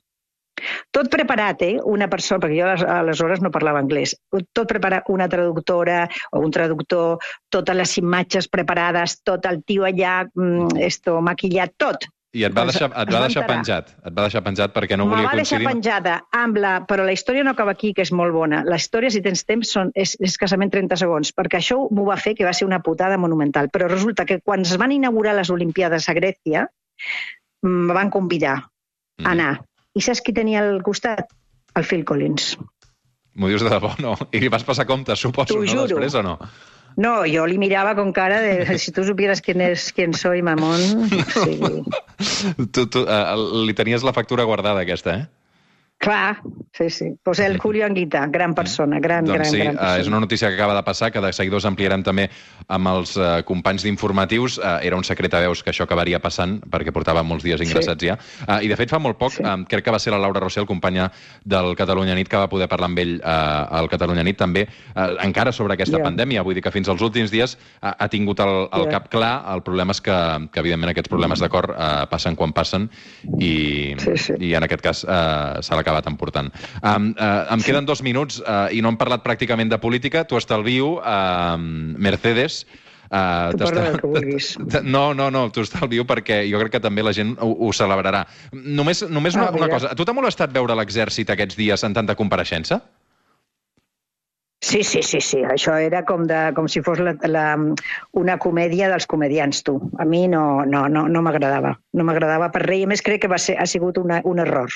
Tot 0.95 1.09
preparat, 1.13 1.63
eh? 1.65 1.73
Una 1.85 2.09
persona, 2.11 2.43
perquè 2.43 2.59
jo 2.59 2.91
aleshores 2.99 3.43
no 3.45 3.51
parlava 3.53 3.81
anglès, 3.83 4.15
tot 4.53 4.69
preparat, 4.69 5.09
una 5.09 5.29
traductora 5.31 6.05
o 6.31 6.43
un 6.45 6.53
traductor, 6.55 7.19
totes 7.49 7.77
les 7.77 7.97
imatges 8.01 8.49
preparades, 8.51 9.19
tot 9.23 9.45
el 9.49 9.63
tio 9.63 9.87
allà, 9.89 10.21
mm, 10.29 10.79
esto, 10.89 11.19
maquillat, 11.25 11.75
tot. 11.77 12.09
I 12.37 12.43
et 12.45 12.53
va 12.53 12.61
deixar, 12.69 12.91
et 12.93 13.09
va 13.09 13.19
deixar 13.23 13.41
penjat, 13.49 13.87
et 14.05 14.13
va 14.13 14.25
deixar 14.27 14.43
penjat 14.45 14.73
perquè 14.75 14.97
no 14.99 15.07
volia 15.09 15.31
coincidir... 15.31 15.31
va 15.31 15.39
deixar 15.39 15.61
penjada 15.65 16.17
amb 16.37 16.59
la... 16.61 16.73
Però 16.85 17.07
la 17.07 17.15
història 17.15 17.45
no 17.45 17.55
acaba 17.55 17.73
aquí, 17.73 17.89
que 17.97 18.05
és 18.05 18.11
molt 18.13 18.35
bona. 18.35 18.59
La 18.69 18.77
història, 18.77 19.09
si 19.09 19.23
tens 19.25 19.41
temps, 19.49 19.71
són, 19.73 19.89
és, 19.97 20.13
escassament 20.27 20.69
30 20.75 20.99
segons, 21.01 21.31
perquè 21.33 21.57
això 21.57 21.79
m'ho 21.89 22.05
va 22.05 22.19
fer 22.21 22.35
que 22.37 22.45
va 22.45 22.53
ser 22.53 22.67
una 22.69 22.83
putada 22.85 23.17
monumental. 23.17 23.71
Però 23.73 23.89
resulta 23.89 24.27
que 24.29 24.37
quan 24.45 24.61
es 24.61 24.75
van 24.77 24.93
inaugurar 24.93 25.33
les 25.39 25.49
Olimpiades 25.49 26.05
a 26.05 26.13
Grècia, 26.19 26.67
mm, 27.65 27.89
me 27.89 27.97
van 27.97 28.13
convidar 28.13 28.59
a 28.59 29.33
mm. 29.33 29.39
I 29.97 30.03
saps 30.05 30.21
qui 30.25 30.35
tenia 30.35 30.61
al 30.63 30.81
costat? 30.85 31.31
El 31.77 31.85
Phil 31.85 32.03
Collins. 32.05 32.55
M'ho 33.39 33.47
dius 33.51 33.63
de 33.63 33.71
debò, 33.71 33.93
no? 34.03 34.15
I 34.35 34.41
li 34.43 34.49
vas 34.51 34.65
passar 34.67 34.85
compte, 34.89 35.15
suposo, 35.15 35.59
no, 35.59 35.65
juro. 35.65 35.87
després 35.87 36.17
o 36.19 36.23
no? 36.25 36.35
No, 36.99 37.13
jo 37.29 37.45
li 37.47 37.59
mirava 37.61 37.93
con 37.95 38.11
cara 38.11 38.41
de 38.43 38.77
si 38.81 38.91
tu 38.91 39.05
supieras 39.07 39.41
quién 39.41 39.61
es 39.61 39.93
quién 39.93 40.13
soy, 40.13 40.41
mamón. 40.41 41.09
Sí. 42.19 42.65
tu, 42.73 42.87
tu, 42.91 43.05
uh, 43.05 43.63
li 43.63 43.73
tenies 43.73 44.03
la 44.03 44.11
factura 44.13 44.43
guardada, 44.43 44.81
aquesta, 44.83 45.15
eh? 45.15 45.27
Clar, 45.99 46.41
sí, 46.71 46.89
sí. 46.89 47.05
Pues 47.21 47.39
el 47.39 47.57
Julio 47.57 47.85
Anguita, 47.85 48.25
gran 48.27 48.55
persona, 48.55 49.01
gran, 49.01 49.25
doncs 49.25 49.35
gran, 49.35 49.51
sí, 49.51 49.57
gran 49.57 49.75
persona. 49.75 49.99
és 49.99 50.07
una 50.07 50.19
notícia 50.21 50.47
que 50.47 50.55
acaba 50.55 50.73
de 50.73 50.83
passar, 50.83 51.11
que 51.11 51.19
de 51.19 51.33
seguidors 51.35 51.65
ampliarem 51.67 52.05
també 52.07 52.29
amb 52.71 52.87
els 52.87 53.17
uh, 53.17 53.41
companys 53.43 53.83
d'informatius. 53.83 54.61
Uh, 54.61 54.77
era 54.87 54.95
un 54.95 55.03
secret 55.03 55.33
a 55.35 55.41
veus 55.43 55.59
que 55.59 55.73
això 55.73 55.83
acabaria 55.83 56.21
passant, 56.23 56.61
perquè 56.71 56.93
portava 56.95 57.19
molts 57.27 57.43
dies 57.43 57.59
ingressats 57.59 57.99
sí. 57.99 58.07
ja. 58.07 58.15
Uh, 58.45 58.61
I, 58.63 58.69
de 58.71 58.77
fet, 58.79 58.93
fa 58.95 58.99
molt 59.03 59.19
poc, 59.19 59.33
sí. 59.35 59.43
um, 59.43 59.65
crec 59.67 59.83
que 59.83 59.91
va 59.91 59.99
ser 59.99 60.13
la 60.15 60.21
Laura 60.23 60.39
Rossell, 60.39 60.65
companya 60.69 61.09
del 61.43 61.75
Catalunya 61.75 62.15
Nit, 62.15 62.31
que 62.31 62.39
va 62.39 62.47
poder 62.47 62.69
parlar 62.71 62.87
amb 62.93 63.03
ell 63.03 63.17
uh, 63.19 63.67
al 63.81 63.91
Catalunya 63.91 64.23
Nit, 64.23 64.39
també, 64.39 64.69
uh, 64.93 65.19
encara 65.25 65.51
sobre 65.51 65.75
aquesta 65.75 65.99
yeah. 65.99 66.07
pandèmia. 66.07 66.47
Vull 66.47 66.55
dir 66.55 66.63
que 66.63 66.71
fins 66.71 66.87
als 66.87 67.03
últims 67.03 67.27
dies 67.35 67.57
uh, 67.59 67.91
ha 67.91 68.07
tingut 68.07 68.39
el, 68.39 68.69
el 68.71 68.87
yeah. 68.87 68.93
cap 68.95 69.11
clar. 69.11 69.33
El 69.51 69.65
problema 69.67 69.91
és 69.91 69.99
que, 69.99 70.15
que 70.47 70.63
evidentment, 70.63 70.95
aquests 70.95 71.11
problemes 71.11 71.43
de 71.43 71.51
cor 71.51 71.73
uh, 71.75 72.07
passen 72.07 72.39
quan 72.39 72.55
passen 72.55 72.87
i, 73.35 73.97
sí, 73.99 74.15
sí. 74.15 74.39
i 74.39 74.55
en 74.55 74.63
aquest 74.63 74.87
cas, 74.87 75.03
uh, 75.03 75.59
s'ha 75.59 75.75
acabat 75.89 76.11
emportant. 76.11 76.53
Um, 76.79 77.11
uh, 77.17 77.47
em 77.55 77.65
queden 77.65 77.89
dos 77.89 78.03
minuts 78.05 78.39
uh, 78.45 78.67
i 78.71 78.83
no 78.85 78.93
hem 78.93 78.99
parlat 79.01 79.25
pràcticament 79.25 79.73
de 79.73 79.81
política. 79.81 80.23
Tu 80.29 80.39
estalvio, 80.39 80.99
uh, 81.01 81.57
Mercedes, 81.57 82.63
Uh, 83.09 83.49
no, 84.83 85.15
no, 85.17 85.31
no, 85.33 85.47
t'ho 85.49 85.63
estalvio 85.65 86.03
perquè 86.05 86.43
jo 86.45 86.59
crec 86.61 86.75
que 86.75 86.81
també 86.83 87.01
la 87.01 87.13
gent 87.15 87.31
ho, 87.41 87.49
ho 87.49 87.71
celebrarà. 87.73 88.21
Només, 88.53 89.01
només 89.09 89.33
una, 89.33 89.47
ah, 89.49 89.55
una 89.57 89.69
cosa. 89.71 89.89
A 89.89 89.97
tu 89.97 90.05
t'ha 90.05 90.13
molestat 90.13 90.53
veure 90.53 90.75
l'exèrcit 90.77 91.31
aquests 91.33 91.57
dies 91.57 91.85
en 91.87 91.97
tanta 91.97 92.13
compareixença? 92.19 92.83
Sí, 94.61 94.83
sí, 94.83 95.01
sí, 95.01 95.23
sí. 95.25 95.41
Això 95.47 95.73
era 95.81 96.03
com, 96.05 96.27
de, 96.29 96.37
com 96.53 96.67
si 96.69 96.83
fos 96.85 97.01
la, 97.01 97.15
la, 97.31 97.47
una 98.21 98.37
comèdia 98.37 98.91
dels 98.93 99.09
comedians, 99.09 99.63
tu. 99.65 99.79
A 99.97 100.05
mi 100.05 100.27
no, 100.29 100.65
no, 100.69 100.85
no, 100.91 101.07
no 101.09 101.25
m'agradava. 101.25 101.73
No 101.97 102.05
m'agradava 102.05 102.51
per 102.53 102.67
res. 102.67 102.83
I 102.83 102.85
a 102.85 102.93
més 102.93 103.01
crec 103.01 103.23
que 103.25 103.33
va 103.33 103.41
ser, 103.41 103.57
ha 103.57 103.65
sigut 103.65 103.97
una, 103.97 104.21
un 104.29 104.45
error 104.45 104.69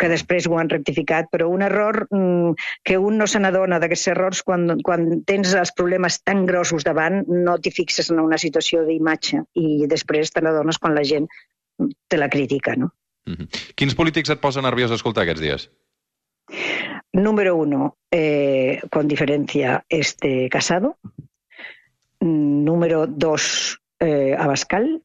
que 0.00 0.08
després 0.08 0.48
ho 0.48 0.56
han 0.58 0.70
rectificat, 0.72 1.28
però 1.32 1.50
un 1.52 1.62
error 1.66 2.06
mm, 2.08 2.54
que 2.86 2.96
un 2.98 3.18
no 3.20 3.28
se 3.28 3.40
n'adona 3.42 3.78
d'aquests 3.82 4.12
errors 4.14 4.42
quan, 4.46 4.80
quan 4.86 5.20
tens 5.28 5.52
els 5.54 5.74
problemes 5.76 6.20
tan 6.24 6.46
grossos 6.48 6.86
davant, 6.88 7.20
no 7.28 7.58
t'hi 7.60 7.74
fixes 7.74 8.10
en 8.10 8.22
una 8.22 8.40
situació 8.40 8.86
d'imatge 8.88 9.44
i 9.60 9.86
després 9.90 10.32
te 10.32 10.42
n'adones 10.44 10.80
quan 10.80 10.96
la 10.96 11.04
gent 11.04 11.28
te 12.08 12.16
la 12.20 12.28
critica, 12.32 12.76
no? 12.76 12.90
Mm 13.28 13.34
-hmm. 13.34 13.74
Quins 13.76 13.94
polítics 13.94 14.30
et 14.30 14.40
posa 14.40 14.62
nerviós 14.62 14.90
escoltar 14.90 15.22
aquests 15.22 15.40
dies? 15.40 15.70
Número 17.12 17.56
uno, 17.56 17.96
eh, 18.10 18.80
con 18.90 19.08
diferencia, 19.08 19.84
este 19.88 20.48
Casado. 20.48 20.98
Número 22.20 23.06
dos, 23.06 23.80
eh, 23.98 24.36
Abascal. 24.38 25.02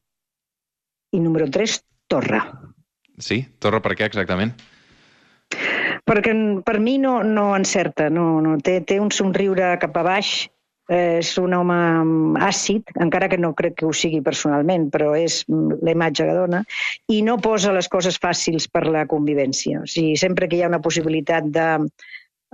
I 1.10 1.20
número 1.20 1.50
tres, 1.50 1.84
Torra. 2.06 2.60
Sí? 3.18 3.46
Torra 3.58 3.80
per 3.80 3.96
què 3.96 4.04
exactament? 4.04 4.54
Perquè 6.06 6.32
per 6.66 6.78
mi 6.78 6.98
no, 7.02 7.18
no 7.26 7.48
encerta, 7.56 8.10
no, 8.10 8.40
no. 8.42 8.56
Té, 8.62 8.78
té 8.86 9.00
un 9.02 9.10
somriure 9.10 9.72
cap 9.82 9.96
a 9.98 10.04
baix, 10.06 10.34
és 10.86 11.32
un 11.42 11.54
home 11.56 11.76
àcid, 12.46 12.92
encara 13.02 13.28
que 13.28 13.38
no 13.42 13.52
crec 13.58 13.74
que 13.80 13.86
ho 13.88 13.92
sigui 13.92 14.20
personalment, 14.22 14.86
però 14.94 15.16
és 15.18 15.40
la 15.48 15.94
imatge 15.96 16.28
que 16.28 16.36
dona, 16.36 16.62
i 17.10 17.22
no 17.26 17.40
posa 17.42 17.74
les 17.74 17.88
coses 17.90 18.20
fàcils 18.22 18.68
per 18.70 18.84
la 18.86 19.06
convivència. 19.10 19.82
O 19.82 19.90
sigui, 19.90 20.14
sempre 20.20 20.46
que 20.46 20.60
hi 20.60 20.62
ha 20.62 20.70
una 20.70 20.82
possibilitat 20.84 21.50
de, 21.50 21.66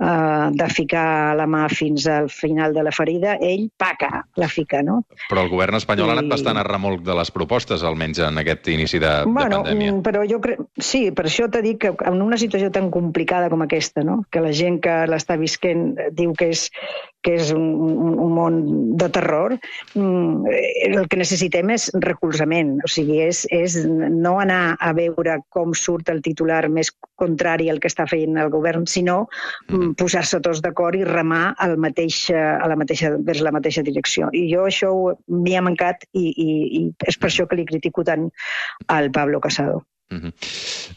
uh, 0.01 0.49
de 0.53 0.67
ficar 0.73 1.35
la 1.37 1.45
mà 1.49 1.65
fins 1.71 2.07
al 2.09 2.29
final 2.33 2.73
de 2.73 2.83
la 2.85 2.93
ferida, 2.95 3.35
ell, 3.41 3.67
paca, 3.77 4.23
la 4.39 4.49
fica, 4.49 4.81
no? 4.85 5.01
Però 5.29 5.43
el 5.45 5.51
govern 5.51 5.77
espanyol 5.79 6.09
I... 6.09 6.09
ha 6.09 6.17
anat 6.17 6.31
bastant 6.31 6.59
a 6.59 6.65
remolc 6.67 7.03
de 7.05 7.17
les 7.17 7.31
propostes, 7.35 7.85
almenys 7.85 8.23
en 8.25 8.41
aquest 8.41 8.69
inici 8.73 9.01
de, 9.03 9.13
bueno, 9.27 9.61
de 9.61 9.61
pandèmia. 9.61 9.93
Mm, 9.93 10.03
però 10.05 10.25
jo 10.29 10.41
crec... 10.43 10.63
Sí, 10.79 11.05
per 11.15 11.27
això 11.29 11.49
t'he 11.51 11.63
dit 11.65 11.81
que 11.81 11.93
en 11.93 12.21
una 12.25 12.39
situació 12.41 12.71
tan 12.73 12.89
complicada 12.93 13.51
com 13.53 13.65
aquesta, 13.65 14.05
no? 14.07 14.23
que 14.31 14.43
la 14.43 14.53
gent 14.55 14.79
que 14.83 15.03
l'està 15.09 15.37
visquent 15.39 15.91
diu 16.15 16.33
que 16.37 16.51
és, 16.53 16.67
que 17.23 17.37
és 17.39 17.51
un, 17.55 17.63
un, 17.87 18.15
un 18.19 18.33
món 18.35 18.59
de 18.99 19.07
terror, 19.15 19.55
mm, 19.95 20.53
el 20.89 21.07
que 21.09 21.19
necessitem 21.19 21.71
és 21.73 21.87
recolzament. 22.03 22.75
O 22.83 22.91
sigui, 22.91 23.21
és, 23.25 23.43
és 23.53 23.79
no 23.87 24.35
anar 24.43 24.75
a 24.79 24.91
veure 24.97 25.39
com 25.53 25.73
surt 25.77 26.11
el 26.13 26.21
titular 26.25 26.61
més 26.69 26.91
contrari 27.19 27.69
al 27.71 27.79
que 27.79 27.91
està 27.91 28.05
fent 28.09 28.37
el 28.41 28.51
govern, 28.53 28.85
sinó 28.89 29.23
mm. 29.69 29.95
posar-se 29.99 30.41
tots 30.43 30.61
d'acord 30.65 30.99
i 30.99 31.07
remar 31.07 31.55
al 31.63 31.77
mateix, 31.81 32.25
a 32.35 32.67
la 32.69 32.77
mateixa, 32.79 33.15
vers 33.23 33.43
la 33.45 33.55
mateixa 33.55 33.85
direcció. 33.85 34.29
I 34.35 34.45
jo 34.51 34.67
això 34.67 34.93
m'hi 35.31 35.57
ha 35.57 35.65
mancat 35.65 36.07
i, 36.11 36.27
i, 36.29 36.49
i 36.79 36.85
és 37.07 37.19
per 37.19 37.31
això 37.31 37.47
que 37.47 37.59
li 37.59 37.67
critico 37.69 38.05
tant 38.07 38.29
al 38.91 39.11
Pablo 39.15 39.39
Casado. 39.39 39.83
Mm 40.11 40.19
-hmm. 40.19 40.33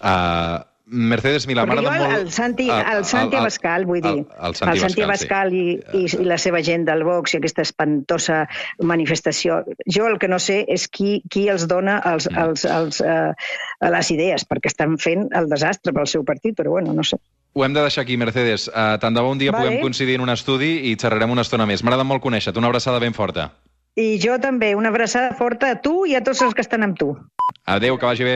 uh 0.03 0.76
Mercedes 0.87 1.49
Milà, 1.51 1.65
m'agrada 1.67 1.91
molt... 1.99 2.13
El 2.15 2.29
Santi, 2.31 2.69
el 2.71 3.05
Santi 3.05 3.35
Abascal, 3.35 3.87
vull 3.89 3.99
dir. 4.05 4.21
El, 4.23 4.27
el 4.49 4.55
Santi, 4.55 4.71
el 4.71 4.83
Santi 4.85 5.03
Abascal, 5.03 5.51
sí. 5.51 5.63
i, 5.75 6.03
i, 6.05 6.11
i 6.23 6.27
la 6.31 6.39
seva 6.39 6.61
gent 6.63 6.85
del 6.87 7.03
Vox 7.07 7.35
i 7.35 7.41
aquesta 7.41 7.65
espantosa 7.67 8.45
manifestació. 8.87 9.59
Jo 9.91 10.07
el 10.07 10.21
que 10.23 10.31
no 10.31 10.39
sé 10.43 10.61
és 10.71 10.87
qui, 10.87 11.19
qui 11.33 11.49
els 11.51 11.67
dona 11.67 11.99
els, 12.07 12.31
mm. 12.31 12.39
els, 12.45 12.67
els, 12.71 13.03
uh, 13.03 13.91
les 13.97 14.13
idees, 14.15 14.47
perquè 14.47 14.71
estan 14.71 14.95
fent 15.03 15.27
el 15.35 15.51
desastre 15.51 15.95
pel 15.97 16.07
seu 16.07 16.23
partit, 16.29 16.55
però 16.55 16.79
bueno, 16.79 16.95
no 16.95 17.03
sé. 17.03 17.19
Ho 17.57 17.65
hem 17.65 17.75
de 17.75 17.83
deixar 17.83 18.07
aquí, 18.07 18.15
Mercedes. 18.21 18.69
Uh, 18.69 18.95
tant 19.03 19.17
de 19.17 19.27
bon 19.27 19.43
dia 19.43 19.51
vale. 19.51 19.67
puguem 19.67 19.83
coincidir 19.89 20.21
en 20.21 20.27
un 20.29 20.31
estudi 20.31 20.77
i 20.93 20.95
xerrarem 21.01 21.35
una 21.35 21.43
estona 21.43 21.67
més. 21.67 21.83
M'agrada 21.83 22.07
molt 22.07 22.23
conèixer-te. 22.23 22.63
Una 22.63 22.71
abraçada 22.71 23.03
ben 23.03 23.17
forta. 23.17 23.51
I 23.97 24.19
jo 24.21 24.35
també. 24.37 24.75
Una 24.77 24.91
abraçada 24.93 25.33
forta 25.35 25.71
a 25.73 25.81
tu 25.81 26.03
i 26.05 26.15
a 26.15 26.21
tots 26.23 26.43
els 26.45 26.53
que 26.55 26.61
estan 26.61 26.85
amb 26.85 26.99
tu. 27.01 27.15
Adéu, 27.65 27.97
que 27.97 28.05
vagi 28.05 28.27
bé. 28.27 28.35